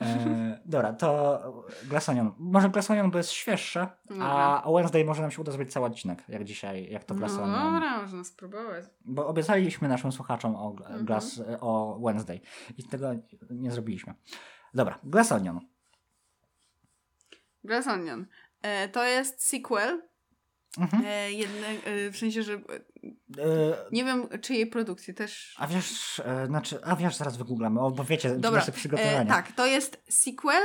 [0.00, 1.40] E, dobra, to
[1.84, 2.32] Glassonion.
[2.38, 3.88] Może Glassonion, bo jest świeższe,
[4.20, 7.18] a o Wednesday może nam się uda zrobić cały odcinek, jak dzisiaj, jak to No
[7.18, 7.74] Glassonion.
[7.74, 8.84] dobra, można spróbować.
[9.04, 11.04] Bo obiecaliśmy naszym słuchaczom o, Mhm.
[11.04, 12.40] glass, o Wednesday
[12.78, 13.08] i tego
[13.50, 14.14] nie zrobiliśmy.
[14.74, 15.60] Dobra, Glassonion.
[17.64, 18.26] Glass Onion.
[18.62, 20.02] E, to jest sequel.
[20.78, 21.02] Mhm.
[21.06, 22.60] E, jedne, e, w sensie, że
[23.92, 25.56] nie wiem czyjej produkcji też.
[25.58, 29.20] A wiesz, e, znaczy, a wiesz, zaraz wygooglamy, o, bo wiecie, Dobra, nasze przygotowania.
[29.22, 30.62] e, tak, to jest sequel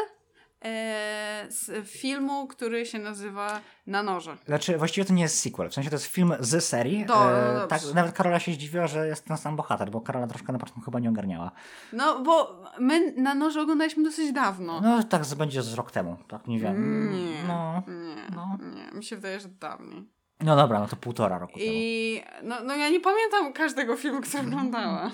[0.66, 4.38] e, z filmu, który się nazywa Na noże.
[4.46, 7.06] Znaczy, właściwie to nie jest sequel, w sensie to jest film z serii.
[7.06, 10.54] Do- E, tak, nawet Karola się zdziwiła, że jest ten sam bohater, bo Karola troszkę
[10.54, 11.52] na początku chyba nie ogarniała.
[11.94, 14.82] No, bo my Na noże oglądaliśmy dosyć dawno.
[14.82, 17.12] No, tak będzie z rok temu, tak nie wiem.
[17.12, 18.58] Nie, No, nie, no.
[18.76, 18.92] nie.
[18.98, 20.10] Mi się wydaje, że dawniej.
[20.42, 21.72] No dobra, no to półtora roku temu.
[21.74, 25.12] I no, no ja nie pamiętam każdego filmu, który oglądała.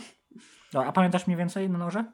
[0.74, 2.06] Dobra, a pamiętasz mniej więcej na noże?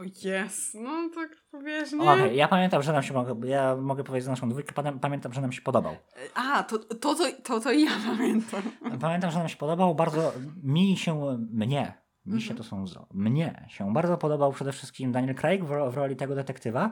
[0.00, 4.24] O jest, no tak powiesz, Okej, ja pamiętam, że nam się, mogę, ja mogę powiedzieć
[4.24, 5.96] za naszą dwójkę, pamię- pamiętam, że nam się podobał.
[6.34, 8.62] A, to to, to, to, to ja pamiętam.
[9.00, 10.32] Pamiętam, że nam się podobał bardzo,
[10.62, 11.92] mi się, mnie,
[12.26, 12.56] mi się Mhm.
[12.56, 12.84] to są
[13.14, 16.90] mnie się bardzo podobał przede wszystkim Daniel Craig w, w roli tego detektywa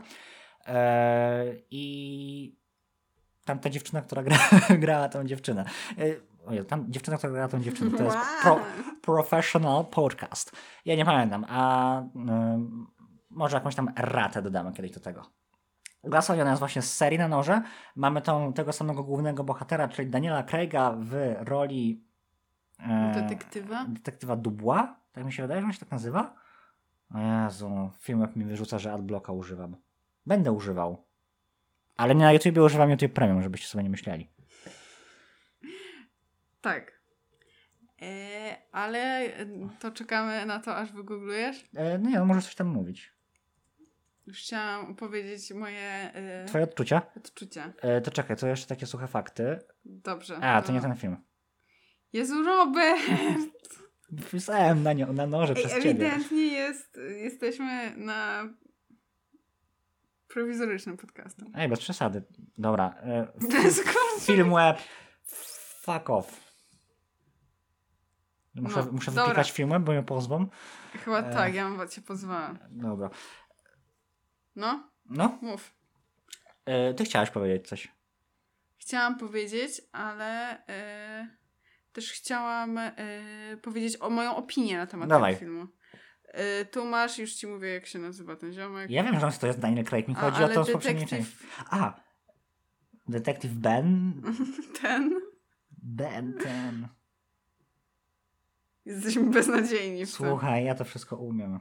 [0.67, 2.57] eee, i
[3.47, 4.39] tamta dziewczyna, która gra,
[4.85, 5.65] grała tą dziewczynę.
[5.99, 8.61] Eee, ojej, tam dziewczyna, która grała tą dziewczynę, to jest pro,
[9.03, 10.53] professional podcast.
[10.85, 12.87] Ja nie pamiętam, a ym,
[13.31, 15.23] może jakąś tam ratę dodamy kiedyś do tego.
[16.05, 17.63] Glass Onion jest właśnie z serii na noże.
[17.97, 22.05] Mamy tą, tego samego głównego bohatera, czyli Daniela Craiga w roli
[22.79, 23.85] e, Detektywa?
[23.89, 24.83] detektywa Dubois.
[25.13, 26.35] Tak mi się wydaje, że on się tak nazywa.
[27.15, 29.77] O Jezu, filmek mi wyrzuca, że adblocka używam.
[30.27, 31.07] Będę używał.
[31.97, 34.31] Ale nie na YouTubie używam YouTube Premium, żebyście sobie nie myśleli.
[36.61, 37.01] Tak.
[38.03, 39.31] E, ale
[39.81, 41.65] to czekamy na to, aż wygooglujesz.
[41.73, 43.13] No nie, no możesz coś tam mówić.
[44.27, 47.03] Już chciałam powiedzieć moje e, Twoje odczucia?
[47.17, 47.73] odczucia.
[48.05, 49.59] To czekaj, to jeszcze takie suche fakty.
[49.85, 50.37] Dobrze.
[50.37, 51.17] A, to nie ten film.
[52.13, 53.01] Jezu, Robert!
[54.33, 55.91] Pisałem na, nią, na noże Ej, przez ciebie.
[55.91, 58.49] ewidentnie jest, jesteśmy na
[60.37, 61.49] prowizorycznym podcastem.
[61.55, 62.23] Ej, bez przesady.
[62.59, 62.95] Dobra.
[63.03, 63.27] E,
[64.27, 64.79] film web.
[65.83, 66.41] Fuck off.
[68.55, 69.25] Muszę, No, muszę dobra.
[69.25, 70.47] wypikać film web, bo mnie pozwą.
[71.05, 71.33] Chyba E.
[71.35, 72.55] tak, ja bym cię pozwała.
[72.71, 73.11] Dobra.
[74.57, 75.75] No, No, mów.
[76.65, 77.93] e, ty chciałaś powiedzieć coś.
[78.79, 81.29] Chciałam powiedzieć, ale e,
[81.93, 82.93] też chciałam e,
[83.63, 85.35] powiedzieć o moją opinię na temat Dawaj.
[85.35, 85.67] tego filmu.
[86.27, 88.91] E, tu masz, już ci mówię, jak się nazywa ten ziomek.
[88.91, 90.09] Ja wiem, że on to jest Daniel Craig.
[90.09, 91.37] Mi A, chodzi o to z poprzedniej części.
[91.71, 92.01] A.
[93.09, 94.23] Detektyw Ben.
[94.83, 95.21] Ten.
[95.83, 96.89] Ben ten.
[98.85, 100.27] Jesteśmy beznadziejni w tym.
[100.27, 101.61] Słuchaj, ja to wszystko umiem.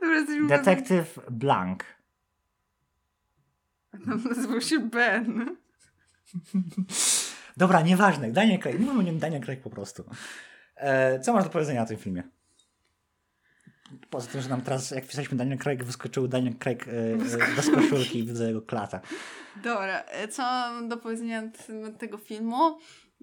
[0.00, 1.84] Dobra, Detektyw Blank.
[3.92, 4.28] beznadziejni.
[4.28, 5.56] Nazywał się Ben.
[7.58, 8.32] Dobra, nieważne.
[8.32, 8.78] Daniel Craig.
[8.78, 10.04] Mówimy o nim Daniel Craig po prostu.
[10.76, 12.22] E, co masz do powiedzenia o tym filmie?
[14.10, 17.70] Poza tym, że nam teraz, jak pisaliśmy Daniel Craig, wyskoczył Daniel Craig e, e, bez
[17.70, 19.00] koszulki i widzę jego klata.
[19.56, 22.78] Dobra, e, co mam do powiedzenia na temat tego filmu?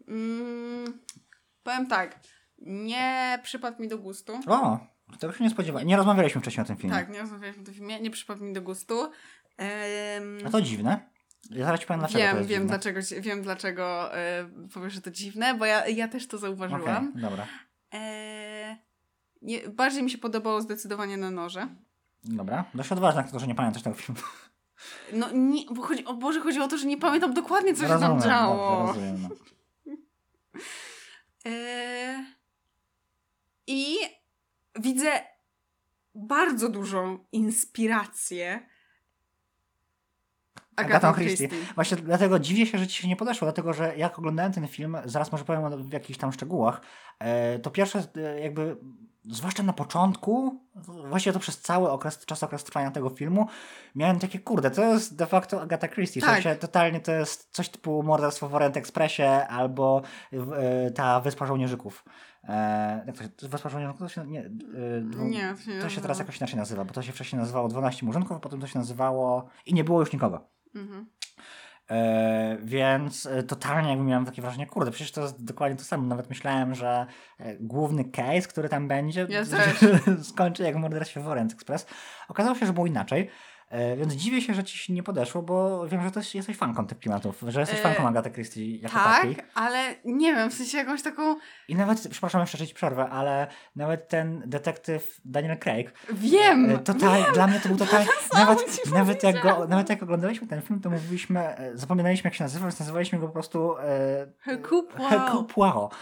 [0.08, 1.00] Mm,
[1.64, 2.20] powiem tak.
[2.58, 4.40] Nie przypadł mi do gustu.
[4.48, 4.80] O,
[5.20, 5.88] tego się nie spodziewałem.
[5.88, 6.96] Nie rozmawialiśmy wcześniej o tym filmie.
[6.96, 8.00] Tak, nie rozmawialiśmy o tym filmie.
[8.00, 9.12] Nie przypadł mi do gustu.
[9.58, 11.15] Em, A to dziwne.
[11.50, 12.66] Ja zaraz ci powiem dlaczego wiem, wiem dziwne.
[12.66, 17.10] dlaczego, wiem dlaczego e, powiesz, że to dziwne, bo ja, ja też to zauważyłam.
[17.10, 17.48] Okej, dobra.
[17.94, 18.78] E,
[19.42, 21.68] nie, bardziej mi się podobało zdecydowanie na noże.
[22.24, 22.66] Dobra.
[22.74, 24.22] Dość odważne, to, że nie pamiętasz tego filmu.
[25.14, 27.88] No nie, bo chodzi, o Boże, chodzi o to, że nie pamiętam dokładnie, co się
[27.88, 28.88] tam Rozumiem, działo.
[28.88, 29.22] dobrze, rozumiem,
[29.86, 29.92] no.
[31.46, 32.26] E,
[33.68, 33.96] I
[34.80, 35.12] widzę
[36.16, 38.70] bardzo dużą inspirację
[40.76, 41.48] Agatą Christie.
[41.48, 41.74] Christie.
[41.76, 44.98] Właśnie dlatego dziwię się, że ci się nie podeszło, dlatego że jak oglądałem ten film,
[45.06, 46.82] zaraz może powiem o- w jakichś tam szczegółach,
[47.20, 48.78] e, to pierwsze e, jakby,
[49.30, 50.60] zwłaszcza na początku,
[51.10, 53.48] właściwie to przez cały okres, czas okres trwania tego filmu,
[53.96, 56.22] miałem takie, kurde, to jest de facto Agatha Christie.
[56.22, 56.34] W Tak.
[56.34, 60.02] sensie totalnie to jest coś typu Morderstwo w Orient Expressie albo
[60.34, 62.06] e, ta Wyspa Żołnierzyków.
[62.44, 64.50] E, jak to się, Wyspa Żołnierzyków to się, nie,
[65.02, 68.40] dwu- Nie, to się teraz jakoś inaczej nazywa, bo to się wcześniej nazywało 12 murzynków,
[68.42, 70.48] potem to się nazywało i nie było już nikogo.
[70.76, 71.06] Mhm.
[71.90, 76.08] E, więc e, totalnie jakby miałem takie wrażenie, kurde, przecież to jest dokładnie to samo.
[76.08, 77.06] Nawet myślałem, że
[77.40, 79.44] e, główny case, który tam będzie, Ja
[80.24, 81.86] skończy jak morderstwo w Orient Express.
[82.28, 83.30] Okazało się, że było inaczej.
[83.70, 86.58] E, więc dziwię się, że ci się nie podeszło, bo wiem, że to jest, jesteś
[86.58, 89.36] fanką tych klimatów, że jesteś E, fanką Agaty Christie jako Tak, takiej.
[89.56, 91.36] ale nie wiem, w sensie jakąś taką.
[91.68, 96.72] I nawet, przepraszam jeszcze, ci przerwę, ale nawet ten detektyw Daniel Craig, Wiem!
[96.72, 100.62] E, Total, dla mnie to był samo Nawet, nawet, jak go, nawet jak oglądaliśmy ten
[100.62, 104.84] film, to mówiliśmy, zapominaliśmy jak się nazywa, więc nazywaliśmy go po prostu e, Hercule
[105.56, 105.96] Poirot.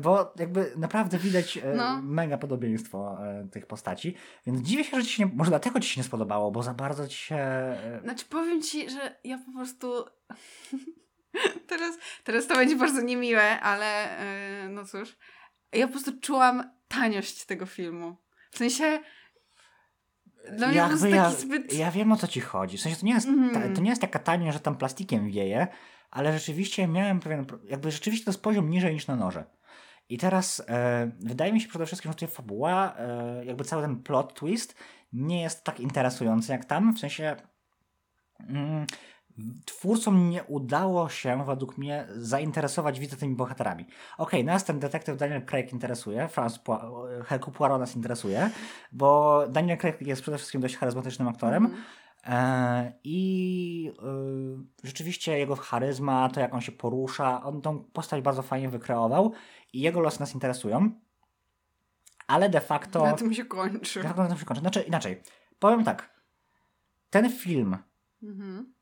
[0.00, 2.00] Bo jakby naprawdę widać No.
[2.02, 3.18] mega podobieństwo
[3.52, 4.14] tych postaci.
[4.46, 6.74] Więc dziwię się, że ci się nie, może dlatego ci się nie spodobało, bo za
[6.74, 7.34] bardzo ci się.
[7.36, 10.04] E, Znaczy powiem ci, że ja po prostu.
[11.66, 14.08] teraz, teraz to będzie bardzo niemiłe, ale
[14.62, 15.16] yy, no cóż.
[15.72, 18.16] Ja po prostu czułam taniość tego filmu.
[18.50, 19.00] W sensie.
[20.52, 21.72] Dla mnie jakby taki ja, zbyt.
[21.74, 22.78] ja wiem o co ci chodzi.
[22.78, 23.68] W sensie to nie jest, Mhm.
[23.68, 25.66] ta, to nie jest taka tania, że tam plastikiem wieje,
[26.10, 27.46] ale rzeczywiście miałem pewien.
[27.64, 29.44] Jakby rzeczywiście to jest poziom niżej niż na noże.
[30.08, 34.02] I teraz e, wydaje mi się przede wszystkim, że tutaj fabuła, e, jakby cały ten
[34.02, 34.74] plot twist
[35.12, 36.94] nie jest tak interesujący jak tam.
[36.94, 37.36] W sensie
[38.40, 38.86] mm,
[39.64, 43.86] twórcom nie udało się według mnie zainteresować widza tymi bohaterami.
[44.18, 48.50] Okej, nas ten detektyw Daniel Craig interesuje, Franz Pua- Hercule Poirot nas interesuje,
[48.92, 51.64] bo Daniel Craig jest przede wszystkim dość charyzmatycznym aktorem.
[51.64, 51.82] Mhm.
[51.82, 52.03] E,
[53.04, 53.92] I
[54.82, 59.32] y, rzeczywiście jego charyzma, to jak on się porusza, on tą postać bardzo fajnie wykreował
[59.72, 60.90] i jego losy nas interesują.
[62.26, 63.04] Ale de facto.
[63.04, 64.02] Na tym się kończy.
[64.02, 64.60] De facto na tym się kończy.
[64.60, 65.22] Znaczy, inaczej.
[65.58, 66.20] Powiem tak.
[67.10, 67.76] Ten film
[68.22, 68.74] Mhm.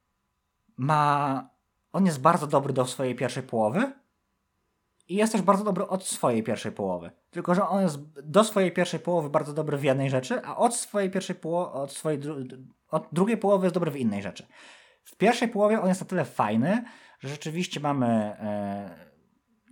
[0.76, 1.51] ma.
[1.93, 3.93] On jest bardzo dobry do swojej pierwszej połowy.
[5.09, 7.11] I jest też bardzo dobry od swojej pierwszej połowy.
[7.30, 10.76] Tylko, że on jest do swojej pierwszej połowy bardzo dobry w jednej rzeczy, a od
[10.76, 14.46] swojej pierwszej połowy, od swojej dru- od drugiej połowy jest dobry w innej rzeczy.
[15.05, 16.84] W pierwszej połowie on jest na tyle fajny,
[17.20, 19.12] że rzeczywiście mamy e,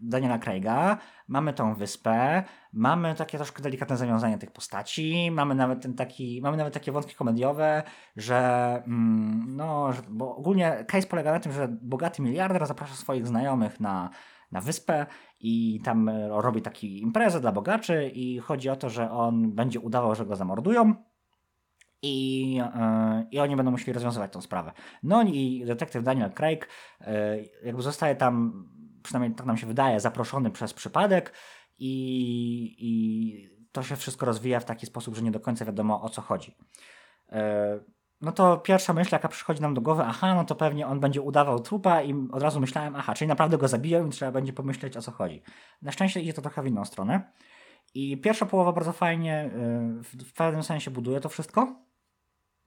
[0.02, 5.94] Daniela Craiga, mamy tą wyspę, mamy takie troszkę delikatne zawiązanie tych postaci, mamy nawet ten
[5.94, 7.82] taki, mamy nawet takie wątki komediowe,
[8.16, 8.38] że
[8.86, 13.80] mm, no, że, bo ogólnie case polega na tym, że bogaty miliarder zaprasza swoich znajomych
[13.80, 14.10] na,
[14.52, 15.06] na wyspę
[15.40, 20.14] i tam robi taki imprezę dla bogaczy i chodzi o to, że on będzie udawał,
[20.14, 20.94] że go zamordują
[22.02, 24.72] i, e, i oni będą musieli rozwiązywać tą sprawę.
[25.02, 26.68] No i detektyw Daniel Craig
[27.00, 28.64] e, jakby zostaje tam,
[29.02, 31.32] przynajmniej tak nam się wydaje, zaproszony przez przypadek
[31.78, 36.08] i, i to się wszystko rozwija w taki sposób, że nie do końca wiadomo o
[36.08, 36.56] co chodzi.
[37.32, 37.80] E,
[38.20, 41.20] No to pierwsza myśl, jaka przychodzi nam do głowy, aha, no to pewnie on będzie
[41.20, 44.96] udawał trupa i od razu myślałem, aha, czyli naprawdę go zabiją i trzeba będzie pomyśleć
[44.96, 45.42] o co chodzi.
[45.82, 47.32] Na szczęście idzie to trochę w inną stronę.
[47.94, 49.50] I pierwsza połowa bardzo fajnie,
[50.20, 51.76] y, w, pewnym sensie buduje to wszystko,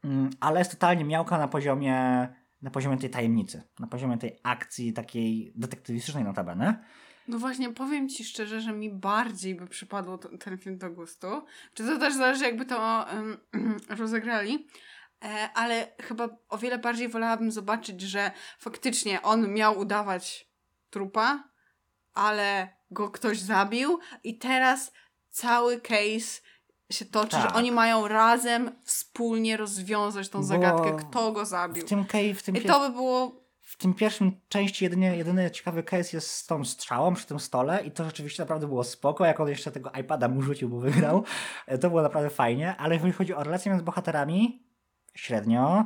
[0.03, 2.27] Mm, ale jest totalnie miałka na poziomie,
[2.61, 6.83] na poziomie tej tajemnicy, na poziomie tej akcji takiej detektywistycznej notabene.
[7.27, 11.27] No właśnie, powiem ci szczerze, że mi bardziej by przypadło ten film do gustu.
[11.73, 13.05] Czy to też zależy, jakby to
[13.99, 14.67] rozegrali.
[15.23, 20.47] E, ale chyba o wiele bardziej wolałabym zobaczyć, że faktycznie on miał udawać
[20.89, 21.43] trupa,
[22.13, 24.91] ale go ktoś zabił i teraz
[25.29, 26.41] cały case
[26.91, 27.41] się toczy, Tak.
[27.41, 31.85] że oni mają razem wspólnie rozwiązać tą Bo zagadkę, kto go zabił.
[31.85, 35.51] W tym, kej- w tym, I to by było w tym pierwszym części jedynie, jedyny
[35.51, 39.25] ciekawy case jest z tą strzałą przy tym stole i to rzeczywiście naprawdę było spoko,
[39.25, 41.23] jak on jeszcze tego iPada mu rzucił, bo wygrał.
[41.67, 44.63] E, To było naprawdę fajnie, ale jeżeli chodzi o relacje między bohaterami,
[45.15, 45.85] średnio.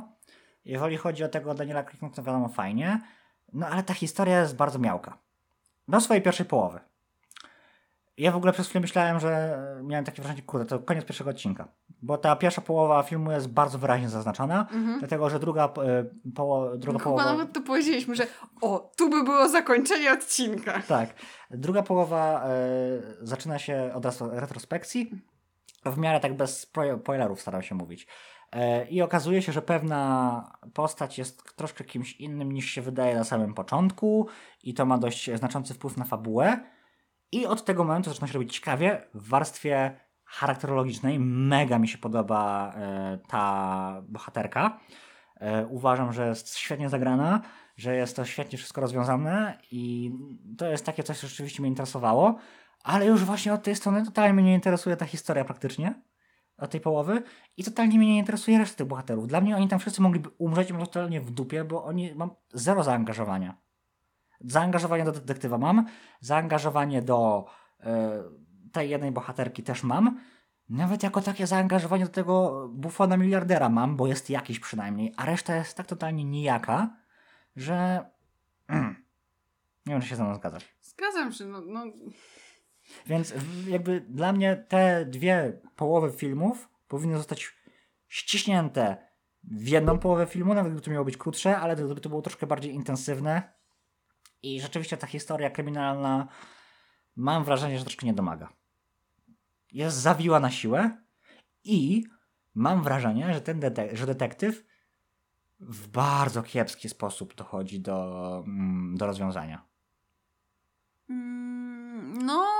[0.64, 3.00] Jeżeli chodzi o tego Daniela Craig, to wiadomo fajnie.
[3.52, 5.18] No ale ta historia jest bardzo miałka.
[5.88, 6.80] Do swojej pierwszej połowy.
[8.16, 11.68] Ja w ogóle przez chwilę myślałem, że miałem takie wrażenie, kurde, to koniec pierwszego odcinka.
[12.02, 14.98] Bo ta pierwsza połowa filmu jest bardzo wyraźnie zaznaczona, Mhm.
[14.98, 15.70] dlatego że druga, e,
[16.34, 17.24] poło, druga Chyba połowa...
[17.24, 18.26] nawet to powiedzieliśmy, że
[18.60, 20.82] o, tu by było zakończenie odcinka.
[20.88, 21.10] Tak.
[21.50, 22.48] Druga połowa e,
[23.22, 25.10] zaczyna się od retrospekcji.
[25.84, 28.06] W miarę tak bez spo- spoilerów staram się mówić.
[28.52, 33.24] E, I okazuje się, że pewna postać jest troszkę kimś innym niż się wydaje na
[33.24, 34.28] samym początku,
[34.62, 36.60] i to ma dość znaczący wpływ na fabułę.
[37.32, 41.18] I od tego momentu zaczyna się robić ciekawie w warstwie charakterologicznej.
[41.20, 44.80] Mega mi się podoba e, ta bohaterka.
[45.40, 47.40] E, uważam, że jest świetnie zagrana,
[47.76, 50.12] że jest to świetnie wszystko rozwiązane i
[50.58, 52.38] to jest takie coś, co rzeczywiście mnie interesowało.
[52.84, 56.02] Ale już właśnie od tej strony totalnie mnie nie interesuje ta historia praktycznie.
[56.58, 57.22] Od tej połowy.
[57.56, 59.26] I totalnie mnie nie interesuje reszta tych bohaterów.
[59.26, 62.84] Dla mnie oni tam wszyscy mogliby umrzeć mam totalnie w dupie, bo oni mam zero
[62.84, 63.56] zaangażowania.
[64.40, 65.86] Zaangażowanie do detektywa mam,
[66.20, 67.46] zaangażowanie do
[67.80, 68.22] e,
[68.72, 70.20] tej jednej bohaterki też mam.
[70.68, 75.56] Nawet jako takie zaangażowanie do tego bufona miliardera mam, bo jest jakiś przynajmniej, a reszta
[75.56, 76.96] jest tak totalnie nijaka,
[77.56, 78.04] że.
[79.86, 80.64] Nie wiem, czy się ze mną zgadzasz.
[80.80, 81.84] Zgadzam się, no, no
[83.06, 83.34] Więc
[83.66, 87.56] jakby dla mnie te dwie połowy filmów powinny zostać
[88.08, 89.08] ściśnięte
[89.42, 92.46] w jedną połowę filmu, nawet gdyby to miało być krótsze, ale gdyby to było troszkę
[92.46, 93.52] bardziej intensywne.
[94.42, 96.28] I rzeczywiście ta historia kryminalna
[97.16, 98.52] mam wrażenie, że troszkę nie domaga.
[99.72, 101.02] Jest zawiła na siłę
[101.64, 102.04] i
[102.54, 104.64] mam wrażenie, że ten dete- że detektyw
[105.60, 109.68] w bardzo kiepski sposób dochodzi do, mm, do rozwiązania.
[111.10, 112.57] mm, no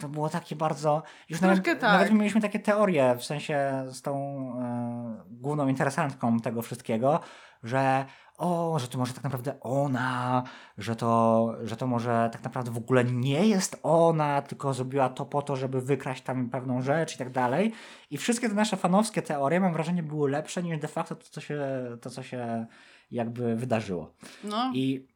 [0.00, 1.02] To było takie bardzo.
[1.28, 1.82] Już nawet, tak.
[1.82, 4.14] nawet mieliśmy takie teorie, w sensie z tą
[4.58, 7.20] e, główną interesantką tego wszystkiego,
[7.62, 8.04] że
[8.40, 10.42] o, że to może tak naprawdę ona,
[10.78, 15.26] że to, że to może tak naprawdę w ogóle nie jest ona, tylko zrobiła to
[15.26, 17.72] po to, żeby wykraść tam pewną rzecz i tak dalej.
[18.10, 21.40] I wszystkie te nasze fanowskie teorie, mam wrażenie, były lepsze niż de facto to, co
[21.40, 21.60] się,
[22.00, 22.66] to, co się
[23.10, 24.14] jakby wydarzyło.
[24.44, 25.08] no I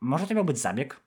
[0.00, 1.00] może to miał być zabieg,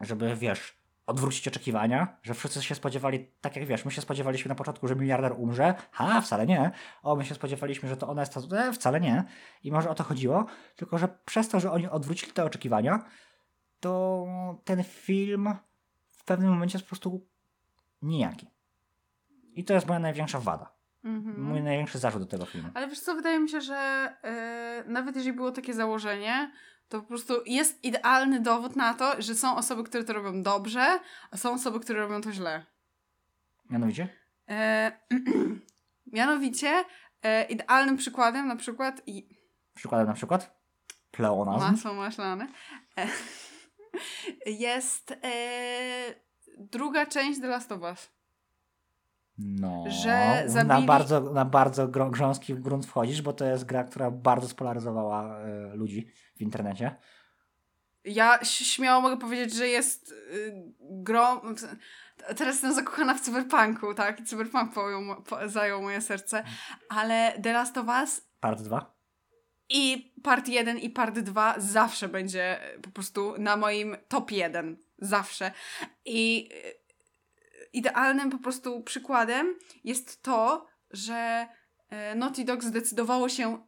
[0.00, 4.54] żeby, wiesz, odwrócić oczekiwania, że wszyscy się spodziewali, tak jak wiesz, my się spodziewaliśmy na
[4.54, 6.70] początku, że miliarder umrze, ha, wcale nie.
[7.02, 9.24] O, my się spodziewaliśmy, że to ona jest ta, e, wcale nie.
[9.62, 10.46] I może o to chodziło,
[10.76, 13.04] tylko że przez to, że oni odwrócili te oczekiwania,
[13.80, 14.26] to
[14.64, 15.54] ten film
[16.08, 17.26] w pewnym momencie jest po prostu
[18.02, 18.50] nijaki.
[19.54, 20.72] I to jest moja największa wada.
[21.04, 21.42] mhm.
[21.42, 22.68] Mój największy zarzut do tego filmu.
[22.74, 23.74] Ale wiesz co, wydaje mi się, że
[24.22, 26.52] e, nawet jeżeli było takie założenie,
[26.92, 31.00] to po prostu jest idealny dowód na to, że są osoby, które to robią dobrze,
[31.30, 32.66] a są osoby, które robią to źle.
[33.70, 34.08] Mianowicie?
[34.48, 34.92] E,
[36.16, 36.84] mianowicie,
[37.22, 39.28] e, idealnym przykładem na przykład i
[39.74, 40.62] Przykładem na przykład?
[41.10, 41.70] Pleonazm.
[41.72, 42.48] masło maślane
[42.98, 43.06] e,
[44.66, 46.14] jest e,
[46.58, 48.10] druga część The Last of Us.
[49.38, 54.10] No, że na zabili- bardzo, na bardzo grząski grunt wchodzisz, bo to jest gra, która
[54.10, 56.96] bardzo spolaryzowała e, ludzi w internecie.
[58.04, 61.40] Ja śmiało mogę powiedzieć, że jest y, grą.
[62.26, 64.20] Teraz jestem zakochana w cyberpunku, tak?
[64.20, 66.44] I cyberpunk pojął, po, zajął moje serce.
[66.88, 68.94] Ale The Last of Us Part 2?
[69.68, 74.76] i part 1 i part 2 zawsze będzie y, po prostu na moim top 1.
[74.98, 75.52] Zawsze.
[76.04, 76.81] I y,
[77.72, 79.54] idealnym po prostu przykładem
[79.84, 81.46] jest to, że
[82.12, 83.58] y, Naughty Dog zdecydowało się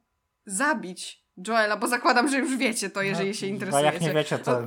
[0.46, 3.92] zabić Joela, bo zakładam, że już wiecie to, jeżeli No, się interesujecie.
[3.92, 4.62] jak nie wiecie, to...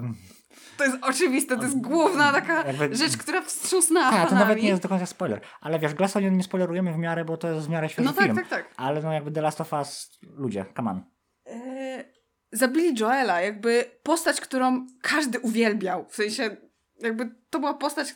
[0.78, 4.70] To jest oczywiste, to jest główna taka Jakby- rzecz, która wstrząsnęła Tak, to nawet nie
[4.70, 5.42] jest do końca spoiler.
[5.62, 8.24] Ale wiesz, Glass nie spoilerujemy w miarę, bo to jest w miarę świeży No tak,
[8.24, 8.36] film.
[8.36, 8.74] tak, tak.
[8.78, 11.04] Ale no jakby The Last of Us, ludzie, come on.
[11.46, 12.04] E,
[12.52, 16.06] zabili Joela, jakby postać, którą każdy uwielbiał.
[16.10, 16.58] W sensie,
[17.00, 18.16] jakby to była postać.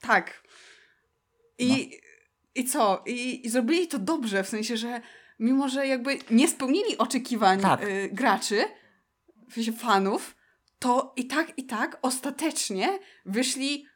[0.00, 0.42] Tak.
[1.58, 2.00] I,
[2.54, 3.02] i co?
[3.06, 5.00] I, I zrobili to dobrze, w sensie, że
[5.38, 7.82] mimo, że jakby nie spełnili oczekiwań Tak.
[7.82, 8.64] y, graczy,
[9.78, 10.36] fanów,
[10.78, 13.86] to i tak, i tak ostatecznie wyszli.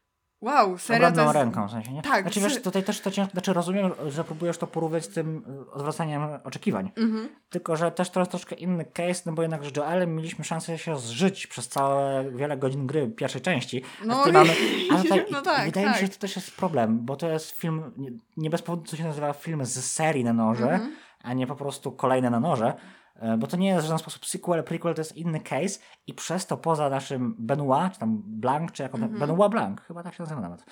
[0.44, 1.34] Wow, serio to Obronną jest...
[1.34, 2.02] ręką, w sensie, nie?
[2.02, 5.44] Tak, Znaczy, wiesz, tutaj też to ciężko, znaczy rozumiem, że próbujesz to porównać z tym
[5.72, 6.90] odwracaniem oczekiwań.
[6.96, 7.28] Mhm.
[7.50, 10.78] Tylko, że też to jest troszkę inny case, no bo jednak z Joelem mieliśmy szansę
[10.78, 13.82] się zżyć przez całe wiele godzin gry pierwszej części.
[14.04, 14.50] No tutaj i- mamy,
[14.98, 16.06] a tutaj, no i- tak, wydaje mi się, tak.
[16.12, 19.04] że to też jest problem, bo to jest film, nie, nie bez powodu co się
[19.04, 20.96] nazywa film z serii na noże, Mhm.
[21.22, 22.74] a nie po prostu kolejne na noże.
[23.16, 26.14] E, Bo to nie jest w żaden sposób sequel, prequel, to jest inny case i
[26.14, 29.20] przez to poza naszym Benoit, czy tam Blanc, czy jak on, Mhm.
[29.20, 30.64] Benoit Blanc, chyba tak się nazywa nawet,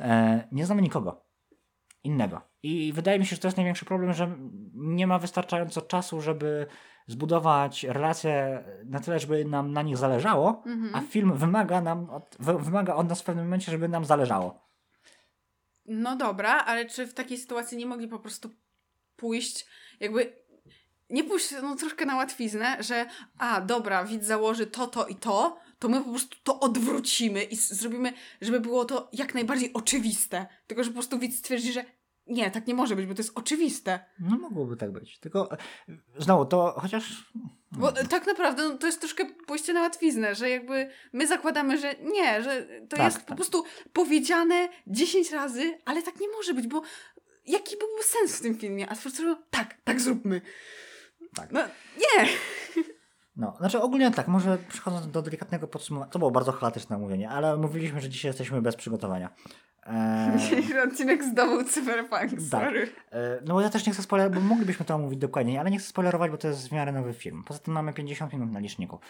[0.00, 1.24] e, nie znamy nikogo
[2.04, 2.40] innego.
[2.62, 4.36] I wydaje mi się, że to jest największy problem, że
[4.74, 6.66] nie ma wystarczająco czasu, żeby
[7.06, 10.94] zbudować relacje na tyle, żeby nam na nich zależało, Mhm.
[10.94, 14.68] a film wymaga, nam od, wy- wymaga od nas w pewnym momencie, żeby nam zależało.
[15.86, 18.50] No dobra, ale czy w takiej sytuacji nie mogli po prostu
[19.16, 19.66] pójść,
[20.00, 20.32] jakby
[21.10, 23.06] nie pójść no, troszkę na łatwiznę, że
[23.38, 27.56] a dobra, widz założy to, to i to, to my po prostu to odwrócimy i
[27.56, 30.46] zrobimy, żeby było to jak najbardziej oczywiste.
[30.66, 31.84] Tylko, że po prostu widz stwierdzi, że
[32.26, 34.00] nie, tak nie może być, bo to jest oczywiste.
[34.18, 35.18] No mogłoby tak być.
[35.18, 35.56] Tylko e,
[36.18, 37.32] znowu to chociaż.
[37.72, 41.94] Bo tak naprawdę no, to jest troszkę pójście na łatwiznę, że jakby my zakładamy, że
[42.02, 43.26] nie, że to Tak, jest tak.
[43.26, 46.82] po prostu powiedziane 10 razy, ale tak nie może być, bo
[47.46, 48.88] jaki byłby sens w tym filmie?
[48.88, 50.40] A twórcy mówią, tak, tak zróbmy.
[51.34, 51.52] Tak.
[51.52, 51.60] No
[51.98, 52.28] nie!
[53.36, 56.10] No, znaczy ogólnie tak, może przechodząc do delikatnego podsumowania.
[56.12, 59.30] To było bardzo chaotyczne mówienie, ale mówiliśmy, że dzisiaj jesteśmy bez przygotowania.
[59.86, 62.40] Eee, Odcinek zdobył cyberpunk, Tak.
[62.50, 62.92] sorry.
[63.12, 65.78] e, no bo ja też nie chcę spoilerować, bo moglibyśmy to omówić dokładniej, ale nie
[65.78, 67.44] chcę spoilerować, bo to jest w miarę nowy film.
[67.46, 69.00] Poza tym mamy 50 minut na liczniku.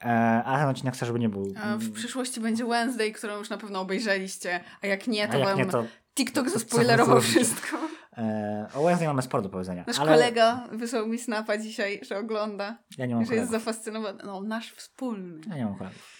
[0.00, 1.54] E, a ten odcinek chcę, żeby nie był.
[1.78, 5.48] W przyszłości będzie Wednesday, którą już na pewno obejrzeliście, a jak nie, to a jak
[5.48, 7.76] wam nie, to TikTok zaspoilerował wszystko.
[8.18, 9.84] E, o Wednesday mamy sporo do powiedzenia.
[9.86, 13.66] Nasz ale kolega wysłał mi snapa dzisiaj, że ogląda, Ja nie mam że jest kolegów.
[13.66, 14.22] zafascynowany.
[14.24, 15.40] No, nasz wspólny.
[15.48, 16.14] Ja nie mam kolegów.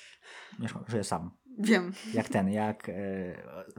[0.88, 1.30] Żyję sam.
[1.58, 1.92] Wiem.
[2.14, 2.94] Jak ten, jak e,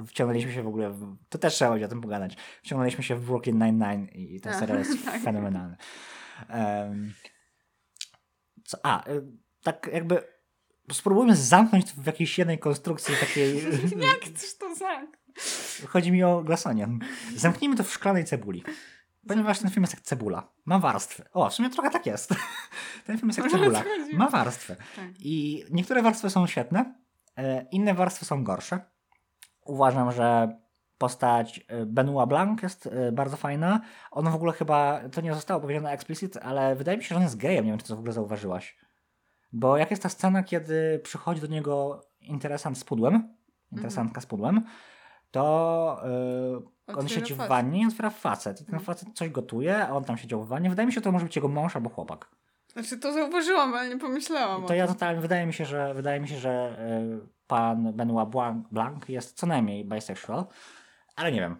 [0.07, 3.25] wciągnęliśmy się w ogóle, w, to też trzeba będzie o tym pogadać, wciągnęliśmy się w
[3.25, 5.21] Brooklyn Nine-Nine i ten serial jest tak.
[5.21, 5.77] fenomenalny.
[6.49, 7.13] Em,
[8.65, 9.21] co, a, e,
[9.63, 10.23] tak jakby
[10.91, 13.63] spróbujmy zamknąć to w jakiejś jednej konstrukcji takiej,
[14.11, 15.14] Jak chcesz to zamknąć?
[15.87, 16.99] Chodzi mi o Glassonian.
[17.35, 18.63] Zamknijmy to w szklanej cebuli.
[19.27, 20.47] Ponieważ ten film jest jak cebula.
[20.65, 21.23] Ma warstwy.
[21.33, 22.29] O, w sumie trochę tak jest.
[23.05, 23.83] Ten film jest jak cebula.
[23.83, 24.15] chodzi.
[24.17, 24.75] Ma warstwy.
[24.95, 25.05] Tak.
[25.19, 26.95] I niektóre warstwy są świetne,
[27.37, 28.79] e, inne warstwy są gorsze.
[29.65, 30.57] Uważam, że
[30.97, 33.81] postać e, Benoit Blanc jest e, bardzo fajna.
[34.11, 37.21] On w ogóle chyba, to nie zostało powiedziane explicit, ale wydaje mi się, że on
[37.21, 37.65] jest gejem.
[37.65, 38.77] Nie wiem, czy to w ogóle zauważyłaś.
[39.53, 43.35] Bo jak jest ta scena, kiedy przychodzi do niego interesant z pudłem,
[43.71, 44.63] interesantka z pudłem,
[45.35, 48.61] to e, on Otwiera siedzi w wannie i otwiera facet.
[48.61, 50.69] I ten facet coś gotuje, a on tam siedział w wannie.
[50.69, 52.29] Wydaje mi się, że to może być jego mąż albo chłopak.
[52.73, 56.27] Znaczy to zauważyłam, ale nie pomyślałam To ja totalnie, wydaje mi się, że wydaje mi
[56.27, 56.77] się, że
[57.23, 60.45] y, pan Benoit Blanc, Blanc jest co najmniej bisexual,
[61.15, 61.55] ale nie wiem.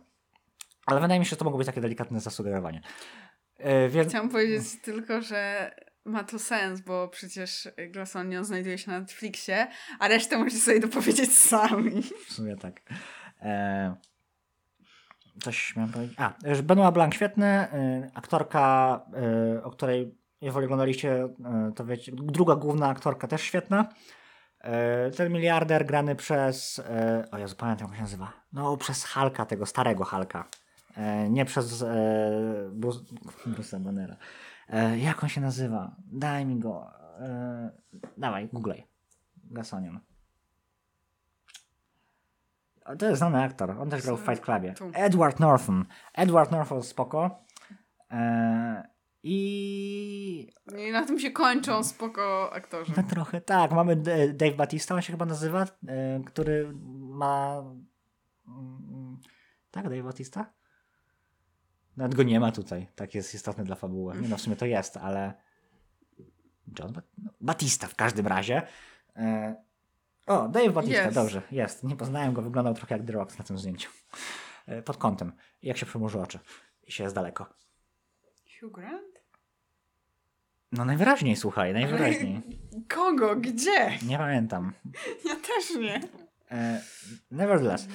[0.86, 2.82] Ale wydaje mi się, że to mogło być takie delikatne zasugerowanie.
[3.60, 5.72] Y, więc Chciałam powiedzieć tylko, że
[6.06, 9.68] ma to sens, bo przecież Glassonion znajduje się na Netflixie,
[10.00, 12.02] a resztę musicie sobie dopowiedzieć sami.
[12.28, 12.82] w sumie tak.
[13.46, 13.96] E,
[15.42, 16.16] coś miałem powiedzieć.
[16.20, 16.34] A,
[16.64, 19.02] Benoit Blanc świetny, y, aktorka,
[19.58, 21.30] y, o której jeżeli oglądaliście,
[21.76, 23.90] to wiecie, druga główna aktorka też świetna.
[24.60, 26.80] E, Ten miliarder grany przez.
[26.80, 28.34] e, O Jezu, pamiętam jak się nazywa.
[28.54, 30.48] No, przez Halka, tego starego Halka.
[30.98, 31.96] E, Nie przez e,
[32.72, 33.00] Bruce,
[33.48, 34.16] Bruce'a Bannera.
[34.70, 35.96] E, Jak on się nazywa?
[36.12, 36.88] Daj mi go.
[37.20, 37.72] E,
[38.18, 38.88] Dawaj, googlej.
[39.52, 40.00] Gasonian.
[43.00, 43.72] To jest znany aktor.
[43.72, 44.74] On też grał w Fight Clubie.
[44.94, 45.86] Edward Norton.
[46.14, 47.44] Edward Norton spoko.
[48.12, 48.88] E,
[49.24, 50.52] I
[50.88, 52.94] I na tym się kończą spoko aktorzy.
[52.98, 53.72] no trochę tak.
[53.72, 53.96] Mamy
[54.34, 57.64] Dave Batista, on się chyba nazywa, e, który ma.
[58.48, 59.18] mm,
[59.72, 60.54] Tak, Dave Batista?
[61.98, 62.88] Nawet go nie ma tutaj.
[62.96, 64.16] Tak jest istotny dla fabuły.
[64.22, 65.34] Nie no, w sumie to jest, ale.
[66.80, 68.62] John Bat- no, Batista w każdym razie.
[70.26, 71.16] O, Dave Batista, Jest.
[71.16, 71.84] dobrze, jest.
[71.84, 73.90] Nie poznałem go, wyglądał trochę jak The Rock na tym zdjęciu.
[74.68, 75.32] E, Pod kątem.
[75.64, 76.40] Jak się przymruży oczy.
[76.84, 77.46] I się jest daleko.
[78.60, 79.16] Hugh Grant?
[80.72, 82.42] No najwyraźniej, słuchaj, najwyraźniej.
[82.96, 83.36] Kogo?
[83.36, 83.98] Gdzie?
[84.08, 84.74] Nie pamiętam.
[85.30, 86.02] Ja też nie.
[86.52, 86.82] E,
[87.32, 87.88] nevertheless.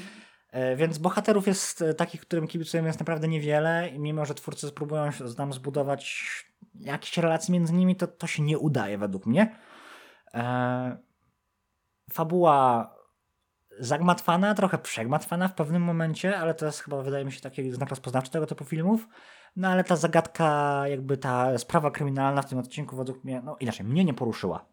[0.50, 5.10] E, więc bohaterów jest takich, którym kibicujemy jest naprawdę niewiele i mimo, że twórcy spróbują
[5.38, 6.26] nam zbudować
[6.74, 9.56] jakieś relacje między nimi, to to się nie udaje według mnie.
[10.34, 10.96] E,
[12.12, 12.90] fabuła
[13.78, 17.90] zagmatwana, trochę przegmatwana w pewnym momencie, ale to jest chyba, wydaje mi się, taki znak
[17.90, 19.08] rozpoznawczy tego typu filmów.
[19.56, 23.86] No ale ta zagadka, jakby ta sprawa kryminalna w tym odcinku według mnie, no inaczej,
[23.86, 24.64] mnie nie poruszyła.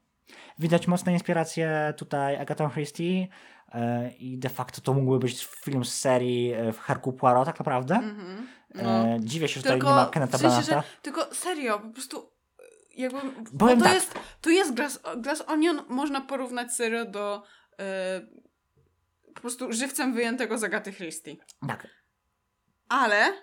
[0.60, 3.28] Widać mocne inspiracje tutaj Agatha Christie
[3.72, 7.60] e, i de facto to mógłby być film z serii e, w Hercule Poirot tak
[7.60, 7.96] naprawdę.
[7.96, 8.48] Mhm.
[8.76, 8.84] No.
[8.84, 10.88] E, dziwię się, że tutaj Tylko nie ma Kenneta w sensie, że, Branagha.
[11.02, 12.37] tylko serio, po prostu
[12.98, 13.20] jakby,
[13.54, 13.94] bo to tak.
[13.94, 17.44] jest, to jest Glass, Glass Onion, można porównać serio do
[17.80, 18.22] e,
[19.36, 21.36] po prostu żywcem wyjętego z Agaty Christie.
[21.68, 21.88] Tak,
[22.90, 23.34] Ale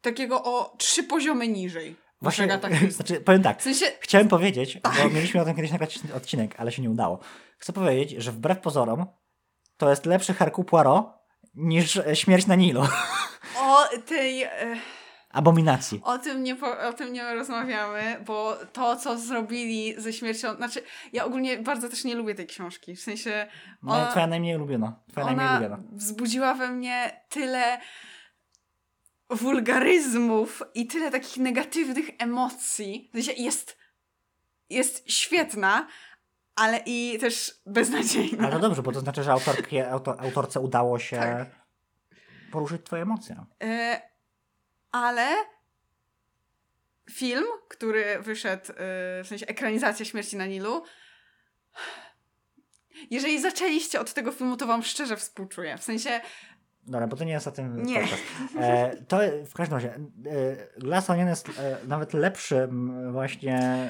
[0.00, 1.96] takiego o trzy poziomy niżej.
[2.22, 2.58] właśnie,
[2.88, 5.02] znaczy, powiem tak, W sensie, chciałem powiedzieć, Tak.
[5.02, 7.18] bo mieliśmy o tym kiedyś nagrać odcinek, ale się nie udało.
[7.58, 9.06] Chcę powiedzieć, że wbrew pozorom
[9.76, 11.06] to jest lepszy Hercule Poirot
[11.54, 12.82] niż e, Śmierć na Nilu.
[13.60, 14.42] o tej...
[14.42, 14.50] E,
[15.36, 16.00] Abominacji.
[16.04, 16.56] O tym, nie
[16.88, 20.54] o tym nie rozmawiamy, bo to, co zrobili ze śmiercią.
[20.56, 20.82] Znaczy,
[21.12, 22.96] ja ogólnie bardzo też nie lubię tej książki.
[22.96, 23.46] W sensie.
[23.82, 25.00] No, Ona, twoja najmniej ulubiona.
[25.10, 25.82] Twoja najmniej ona ulubiona.
[25.92, 27.78] wzbudziła we mnie tyle
[29.30, 33.10] wulgaryzmów i tyle takich negatywnych emocji.
[33.14, 33.78] W sensie jest,
[34.70, 35.86] jest świetna,
[36.54, 38.42] ale i też beznadziejna.
[38.44, 41.48] Ale to dobrze, bo to znaczy, że autorkie, auto, autorce udało się Tak.
[42.52, 43.44] poruszyć twoje emocje.
[43.62, 44.02] E,
[45.04, 45.26] ale
[47.10, 48.74] film, który wyszedł, e,
[49.24, 50.82] w sensie ekranizacja Śmierci na Nilu,
[53.10, 55.78] jeżeli zaczęliście od tego filmu, to wam szczerze współczuję.
[55.78, 56.20] W sensie,
[56.86, 58.00] Dobra, bo to nie jest o tym Nie.
[58.00, 58.22] podcast.
[58.58, 60.00] E, to w każdym razie, e,
[60.80, 63.88] Glass Onion jest e, nawet lepszym właśnie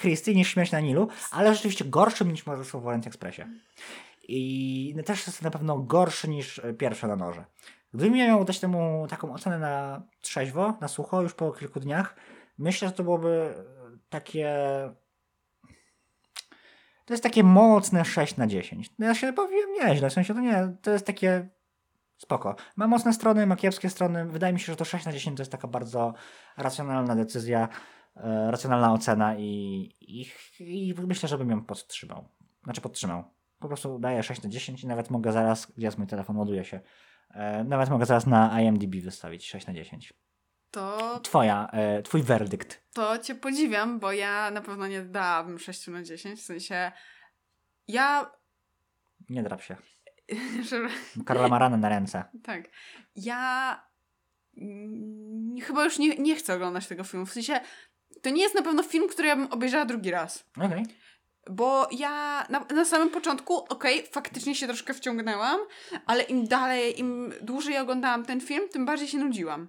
[0.00, 3.42] Christie niż Śmierć na Nilu, ale rzeczywiście gorszym niż Morderstwo w Orient Expressie.
[4.28, 7.44] I też jest na pewno gorszy niż e, pierwsze na noże.
[8.06, 12.16] Miał dać temu taką ocenę na trzeźwo, na sucho, już po kilku dniach,
[12.58, 13.54] myślę, że to byłoby
[14.08, 14.56] takie...
[17.04, 18.90] To jest takie mocne 6 na 10.
[18.98, 21.48] No ja się powiem nieźle, w sensie to nie, to jest takie
[22.18, 22.56] spoko.
[22.76, 24.26] Ma mocne strony, ma kiepskie strony.
[24.26, 26.14] Wydaje mi się, że to 6 na 10 to jest taka bardzo
[26.56, 27.68] racjonalna decyzja,
[28.16, 29.44] e, racjonalna ocena i,
[30.00, 30.26] i,
[30.60, 32.28] i myślę, że bym ją podtrzymał.
[32.64, 33.24] Znaczy podtrzymał.
[33.58, 36.64] Po prostu daję 6 na 10 i nawet mogę zaraz, gdzie jest mój telefon, ładuje
[36.64, 36.80] się.
[37.30, 40.12] E, nawet mogę zaraz na IMDb wystawić 6 na 10.
[40.70, 42.82] to, Twoja, e, twój werdykt.
[42.92, 46.40] to cię podziwiam, bo ja na pewno nie dałabym 6 na 10.
[46.40, 46.92] W sensie,
[47.88, 48.30] ja.
[49.30, 49.76] Nie drap się.
[50.68, 50.88] Że,
[51.26, 52.24] Karola Marana na ręce.
[52.44, 52.64] tak.
[53.16, 53.84] Ja.
[54.56, 57.26] mm, Chyba już nie, nie chcę oglądać tego filmu.
[57.26, 57.60] W sensie,
[58.22, 60.44] to nie jest na pewno film, który ja bym obejrzała drugi raz.
[60.56, 60.84] Okej.
[61.50, 65.60] Bo ja na, na samym początku, okej, faktycznie się troszkę wciągnęłam,
[66.06, 69.68] ale im dalej, im dłużej oglądałam ten film, tym bardziej się nudziłam.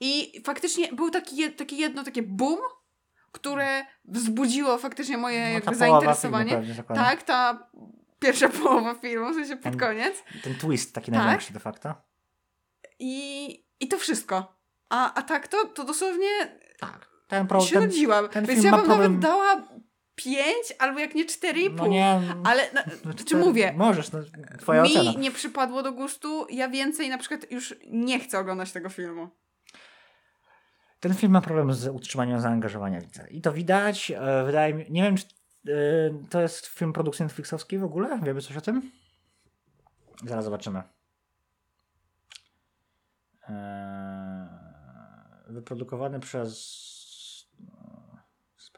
[0.00, 2.58] I faktycznie był taki, takie jedno takie boom,
[3.32, 6.74] które wzbudziło faktycznie moje No, filmu zainteresowanie.
[6.94, 7.68] tak, ta
[8.20, 10.22] pierwsza połowa filmu, w sensie pod Ten- koniec.
[10.42, 11.20] Ten twist taki Tak.
[11.20, 11.94] największy de facto.
[12.98, 14.56] I, i to wszystko.
[14.88, 16.28] A, a tak to, to dosłownie
[16.80, 17.09] Tak.
[17.30, 17.84] Ten się problem.
[17.84, 18.28] nudziłam.
[18.28, 19.62] ten Więc ja bym problem- nawet dała
[20.14, 21.74] 5 albo jak nie 4,5.
[21.76, 22.20] No nie.
[22.44, 22.62] Ale
[23.04, 24.18] no czy cztery- mówię, Możesz, no,
[24.58, 25.12] twoja mi ocena.
[25.20, 29.28] nie przypadło do gustu, ja więcej na przykład już nie chcę oglądać tego filmu.
[31.00, 33.26] Ten film ma problem z utrzymaniem zaangażowania widza.
[33.26, 34.10] I to widać.
[34.10, 35.24] E, wydaje mi nie wiem, czy
[35.68, 35.72] e,
[36.30, 38.20] to jest film produkcji Netflixowskiej w ogóle?
[38.22, 38.90] Wiemy coś o tym?
[40.26, 40.82] Zaraz zobaczymy.
[43.48, 44.48] E,
[45.48, 46.90] wyprodukowany przez.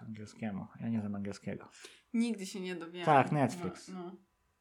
[0.02, 0.66] No, po angielskiemu.
[0.80, 1.68] Ja nie znam angielskiego.
[2.14, 3.06] Nigdy się nie dowiemy.
[3.06, 3.88] Tak, Netflix.
[3.88, 4.12] No, no.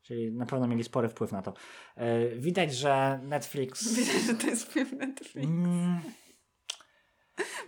[0.02, 1.54] Czyli na pewno mieli spory wpływ na to.
[1.96, 3.88] E, widać, że Netflix.
[3.98, 5.48] Widać, że to jest film Netflix.
[5.48, 6.02] Mm.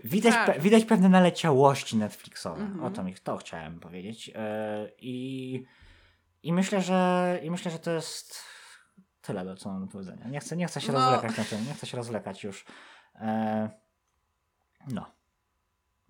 [0.03, 0.45] Widać, Tak.
[0.45, 2.61] pe, widać pewne naleciałości Netflixowe.
[2.61, 2.83] Mhm.
[2.83, 4.31] O to mi to chciałem powiedzieć.
[4.35, 5.65] E, I,
[6.43, 8.43] i, myślę, że, I myślę, że to jest
[9.21, 10.27] tyle, co mam do powiedzenia.
[10.27, 10.99] Nie chcę, nie chcę się No.
[10.99, 11.65] rozwlekać na tym.
[11.65, 12.65] Nie chcę się rozwlekać już.
[13.15, 13.69] E,
[14.87, 15.11] no.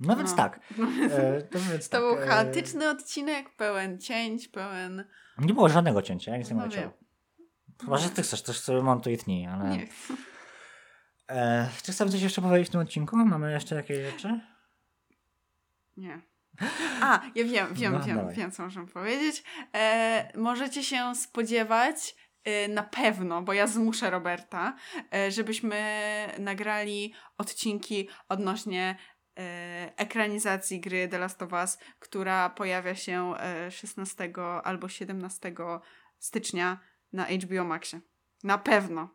[0.07, 0.37] No więc No.
[0.37, 0.59] tak.
[1.11, 2.01] E, to więc To tak.
[2.01, 5.03] był e, chaotyczny odcinek, pełen cięć, pełen...
[5.37, 6.93] Nie było żadnego cięcia, ja nic nie No leciało.
[7.81, 9.69] Chyba, że ty chcesz, też sobie montuj i tnij, ale...
[9.69, 10.13] Nie chcę.
[11.29, 13.17] E, czy chcemy coś jeszcze powiedzieć w tym odcinku?
[13.17, 14.39] Mamy jeszcze jakieś rzeczy?
[15.97, 16.21] Nie.
[17.01, 18.35] A, ja wiem, wiem, No, wiem, dawaj.
[18.35, 19.43] wiem, co możemy powiedzieć.
[19.75, 24.75] E, możecie się spodziewać e, na pewno, bo ja zmuszę Roberta,
[25.13, 25.79] e, żebyśmy
[26.39, 28.95] nagrali odcinki odnośnie
[29.97, 35.53] ekranizacji gry The Last of Us, która pojawia się e, 16 albo 17
[36.19, 36.79] stycznia
[37.13, 37.99] na HBO Maxie.
[38.43, 39.09] Na pewno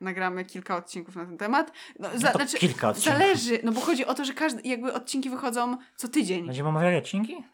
[0.00, 1.72] nagramy kilka odcinków na ten temat.
[1.98, 3.18] No, No za, to znaczy, kilka odcinków.
[3.18, 6.46] Zależy, no bo chodzi o to, że każdy, jakby odcinki wychodzą co tydzień.
[6.46, 7.44] Będziemy omawiali odcinki?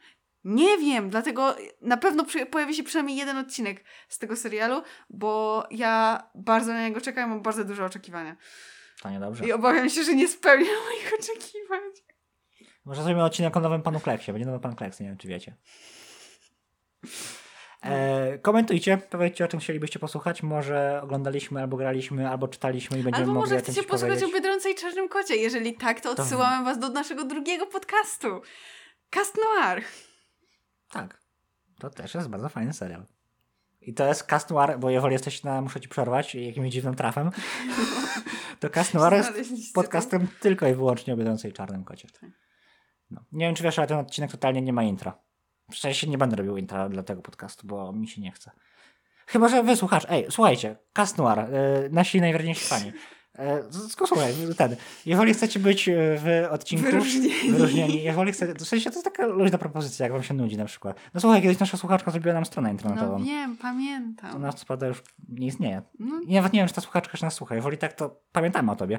[0.44, 6.22] Nie wiem, dlatego na pewno pojawi się przynajmniej jeden odcinek z tego serialu, bo ja
[6.34, 8.36] bardzo na niego czekam, mam bardzo duże oczekiwania.
[9.02, 9.44] To niedobrze.
[9.46, 11.80] I obawiam się, że nie spełnię moich oczekiwań.
[12.84, 14.32] Może zrobimy odcinek o nowym panu Kleksie.
[14.32, 15.56] Będzie nowy pan Kleks, nie wiem czy wiecie.
[17.82, 20.42] E, komentujcie, powiedzcie o czym chcielibyście posłuchać.
[20.42, 24.22] Może oglądaliśmy, albo graliśmy, albo czytaliśmy i będziemy Albo mogli może o tym chcecie posłuchać
[24.22, 24.28] o.
[24.28, 25.36] Biedronce i Czarnym Kocie.
[25.36, 28.42] Jeżeli tak, to To- odsyłamy was do naszego drugiego podcastu.
[29.10, 29.82] Cast Noir.
[30.90, 31.20] Tak.
[31.78, 33.06] To też jest bardzo fajny serial.
[33.80, 37.30] I to jest Cast Noir, bo jeżeli jesteś na, muszę ci przerwać jakimś dziwnym trafem,
[38.60, 42.08] to Cast Noir jest podcastem tylko i wyłącznie o Biedronce i Czarnym Kocie.
[42.20, 42.30] Tak.
[43.10, 43.24] No.
[43.32, 45.18] Nie wiem, czy wiesz, ale ten odcinek totalnie nie ma intra.
[45.70, 48.50] W sensie nie będę robił intra dla tego podcastu, bo mi się nie chce.
[49.26, 50.06] Chyba, że wysłuchasz.
[50.08, 51.48] Ej, słuchajcie, Cast Noir, e,
[51.90, 52.92] nasi najwierniejsi fani.
[53.40, 53.62] E,
[54.06, 54.76] słuchaj, ten.
[55.06, 57.50] Jeżeli chcecie być e, w odcinku Wyróżnieni.
[57.50, 60.64] wyróżnieni, jeżeli chcecie, w sensie to jest taka luźna propozycja, jak wam się nudzi na
[60.64, 60.96] przykład.
[61.14, 63.18] No słuchaj, kiedyś nasza słuchaczka zrobiła nam stronę internetową.
[63.18, 64.36] No wiem, pamiętam.
[64.36, 65.82] Ona co prawda już nie istnieje.
[65.98, 67.54] No, I nawet nie wiem, czy ta słuchaczka jeszcze nas słucha.
[67.54, 68.98] Jeżeli tak, to pamiętamy o tobie.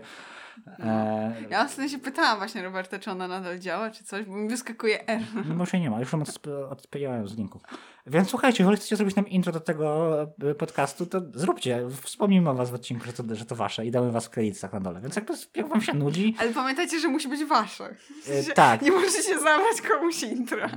[0.79, 4.49] E, Ja ostatnio się pytałam właśnie Roberta, czy ona nadal działa, czy coś, bo mi
[4.49, 5.21] wyskakuje R.
[5.57, 6.23] No się nie ma, już ją
[6.69, 7.61] odpijałem z linków.
[8.07, 11.87] Więc słuchajcie, jeżeli chcecie zrobić nam intro do tego e, podcastu, to zróbcie.
[12.01, 14.73] Wspomnijmy o was w odcinku, że to, że to wasze i damy was w kredytach
[14.73, 15.01] na dole.
[15.01, 17.95] Więc jakby jak wam się nudzi, Ale pamiętajcie, że musi być wasze.
[18.23, 18.81] W e, sensie tak.
[18.81, 20.67] Nie możecie zabrać komuś intro.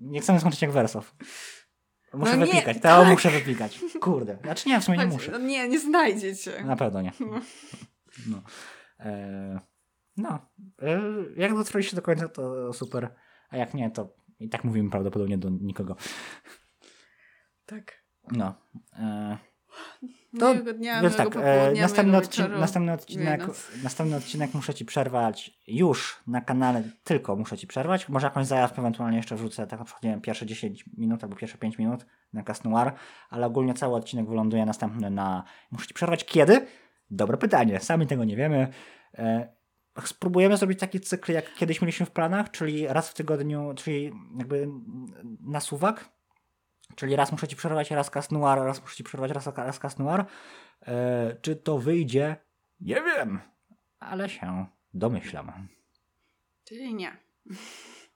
[0.00, 1.14] Nie chcemy skończyć jak wersow.
[2.14, 3.08] Muszę No nie, wypikać, to tak.
[3.08, 3.80] muszę wypikać.
[4.00, 4.38] Kurde.
[4.42, 5.32] Znaczy nie, w sumie nie muszę.
[5.32, 6.64] no nie, nie znajdziecie.
[6.64, 7.12] Na pewno nie.
[8.26, 8.42] No.
[9.00, 9.60] E,
[10.16, 10.38] no.
[10.82, 11.00] E,
[11.36, 13.14] jak dotrwaliście do końca, to super.
[13.50, 15.96] A jak nie, to i tak mówimy prawdopodobnie do nikogo.
[17.66, 18.02] Tak.
[18.32, 18.54] No.
[18.98, 19.38] E,
[20.38, 22.58] To- Miłego dnia, miłego tak, popołudnia, następny, wieczoru.
[22.58, 23.42] następny, odcinek,
[23.82, 28.08] następny odcinek muszę ci przerwać już na kanale, tylko muszę ci przerwać.
[28.08, 31.36] Może jakąś zajawkę ewentualnie jeszcze wrzucę, tak na przykład, nie wiem, pierwsze 10 minut albo
[31.36, 32.92] pierwsze 5 minut na Cast Noir,
[33.30, 35.44] ale ogólnie cały odcinek wyląduje następny na...
[35.70, 36.66] Muszę ci przerwać kiedy?
[37.10, 38.68] Dobre pytanie, sami tego nie wiemy.
[39.14, 39.52] E,
[40.04, 44.68] spróbujemy zrobić taki cykl, jak kiedyś mieliśmy w planach, czyli raz w tygodniu, czyli jakby
[45.40, 46.10] na suwak,
[46.94, 49.98] czyli raz muszę ci przerwać, raz Cast Noir, raz muszę ci przerwać, raz, raz Cast
[49.98, 50.24] Noir.
[50.82, 52.36] E, czy to wyjdzie?
[52.80, 53.40] Nie wiem,
[53.98, 55.68] ale się domyślam.
[56.64, 57.16] Czyli nie.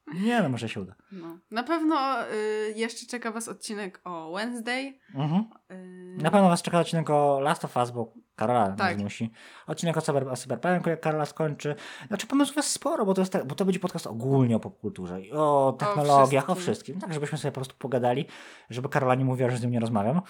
[0.07, 0.95] Nie, no może się uda.
[1.13, 1.39] No.
[1.51, 4.99] Na pewno y, jeszcze czeka was odcinek o Wednesday.
[5.15, 5.45] Mhm.
[5.71, 8.99] Y, Na pewno was czeka odcinek o Last of Us, bo Karola Tak.
[8.99, 9.31] zmusi.
[9.67, 11.75] Odcinek o, cyber, o Cyberpunku, jak Karola skończy.
[12.09, 15.23] Znaczy pomysłów jest sporo, bo to, jest, tak- bo to będzie podcast ogólnie o popkulturze
[15.23, 16.75] i o technologiach, o wszystkim.
[16.75, 17.01] wszystkim.
[17.01, 18.27] Tak, żebyśmy sobie po prostu pogadali,
[18.71, 20.21] żeby Karola nie mówiła, że z nią nie rozmawiam.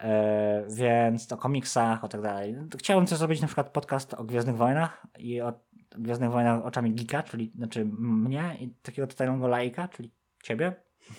[0.00, 2.56] E, więc o komiksach, o tak dalej.
[2.78, 5.52] Chciałbym też zrobić na przykład podcast o Gwiezdnych Wojnach i o
[5.98, 10.10] Gwiezdnych Wojnach oczami geeka, czyli znaczy mnie i takiego totalnego laika, czyli
[10.42, 10.72] ciebie.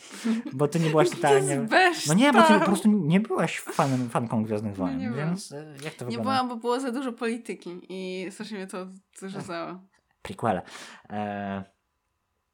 [0.54, 1.68] Bo ty nie byłaś totalnie...
[2.08, 5.16] No nie, bo ty po prostu nie byłaś fanem, fanką Gwiezdnych No Wojen, nie wiem.
[5.16, 6.22] więc e, jak to Nie wygląda?
[6.24, 9.80] byłam, bo było za dużo polityki i strasznie mnie to zrzucało.
[10.22, 10.62] Prequele.
[11.10, 11.64] E,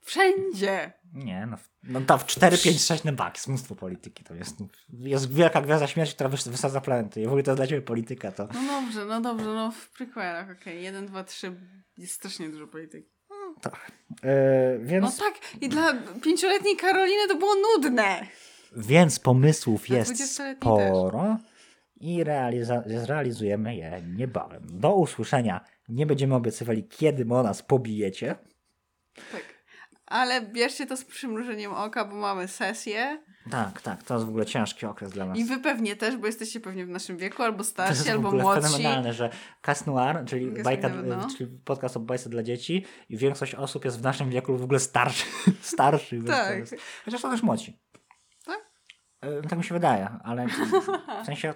[0.02, 0.94] Wszędzie!
[1.14, 4.24] Nie, no, no to w 4, 5, 6 na bak, jest mnóstwo polityki.
[4.24, 4.56] To jest,
[5.00, 7.22] jest wielka gwiazda śmierci, która wys- wysadza planety.
[7.22, 9.90] I w ogóle to jest dla ciebie polityka, to No dobrze, no dobrze, no w
[9.90, 10.84] prequelach, okej.
[10.84, 11.56] Jeden, dwa, trzy,
[11.98, 13.10] jest strasznie dużo polityki.
[13.62, 13.92] tak.
[14.24, 15.94] E, No więc, tak, i dla
[16.24, 18.28] pięcioletniej Karoliny to było nudne!
[18.78, 20.58] więc pomysłów jest 20-letniej
[20.90, 21.38] sporo
[22.00, 24.64] i realiza- zrealizujemy je niebawem.
[24.80, 25.66] Do usłyszenia.
[25.90, 28.36] Nie będziemy obiecywali, kiedy o nas pobijecie.
[29.32, 29.44] Tak.
[30.12, 33.22] Ale bierzcie to z przymrużeniem oka, bo mamy sesję.
[33.52, 35.38] Tak, tak, to jest w ogóle ciężki okres dla nas.
[35.38, 38.10] I wy pewnie też, bo jesteście pewnie w naszym wieku, albo To jest starsi, w
[38.10, 38.62] albo ogóle młodsi.
[38.62, 39.30] fenomenalne, że
[39.62, 41.28] Cast Noir, czyli, Jest bajka, no.
[41.38, 44.80] czyli podcast o bajce dla dzieci i większość osób jest w naszym wieku w ogóle
[44.80, 45.26] starszy,
[45.62, 46.24] starszy.
[46.28, 46.48] Tak.
[46.48, 47.80] to jest- Chociaż są też młodzi.
[48.46, 48.60] Tak?
[49.22, 50.48] E, Tak mi się wydaje, ale
[51.24, 51.54] w sensie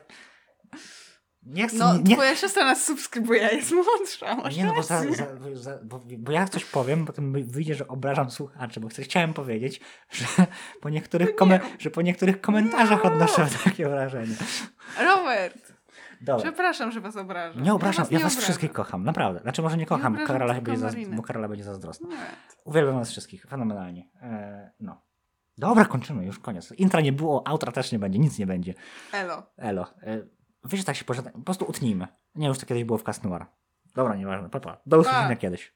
[1.45, 1.77] nie chcę...
[1.77, 4.35] No, nie, twoja siostra nas subskrybuje, jest młodsza.
[4.35, 7.75] masz nie, no bo, za, za, za, bo, bo ja coś powiem, potem wy- wyjdzie,
[7.75, 9.81] że obrażam słuchaczy, bo chciałem powiedzieć,
[10.11, 10.25] że
[10.81, 14.35] po niektórych, komen- że po niektórych komentarzach odnoszę takie wrażenie.
[15.03, 15.73] Robert,
[16.21, 16.43] Dobra.
[16.43, 17.63] przepraszam, że was obrażam.
[17.63, 18.43] Nie obrażam, was ja nie was obrażam.
[18.43, 19.39] wszystkich kocham, naprawdę.
[19.41, 21.15] Znaczy może nie kocham, obrażam Karola, będzie za, Marinę.
[21.15, 22.09] bo Karola będzie zazdrosna.
[22.09, 22.15] Nie.
[22.63, 24.09] Uwielbiam was wszystkich, fenomenalnie.
[24.21, 25.01] E, no.
[25.57, 26.71] Dobra, kończymy, już koniec.
[26.71, 28.73] Intra nie było, outra też nie będzie, nic nie będzie.
[29.13, 29.43] Elo.
[29.57, 29.87] Elo.
[30.03, 30.21] E,
[30.65, 32.07] wiesz, że tak się pożegna- po prostu utnijmy.
[32.35, 33.45] Nie, już to kiedyś było w Cast Noir.
[33.95, 34.77] Dobra, nieważne, papa.
[34.85, 35.73] Do usłyszenia kiedyś.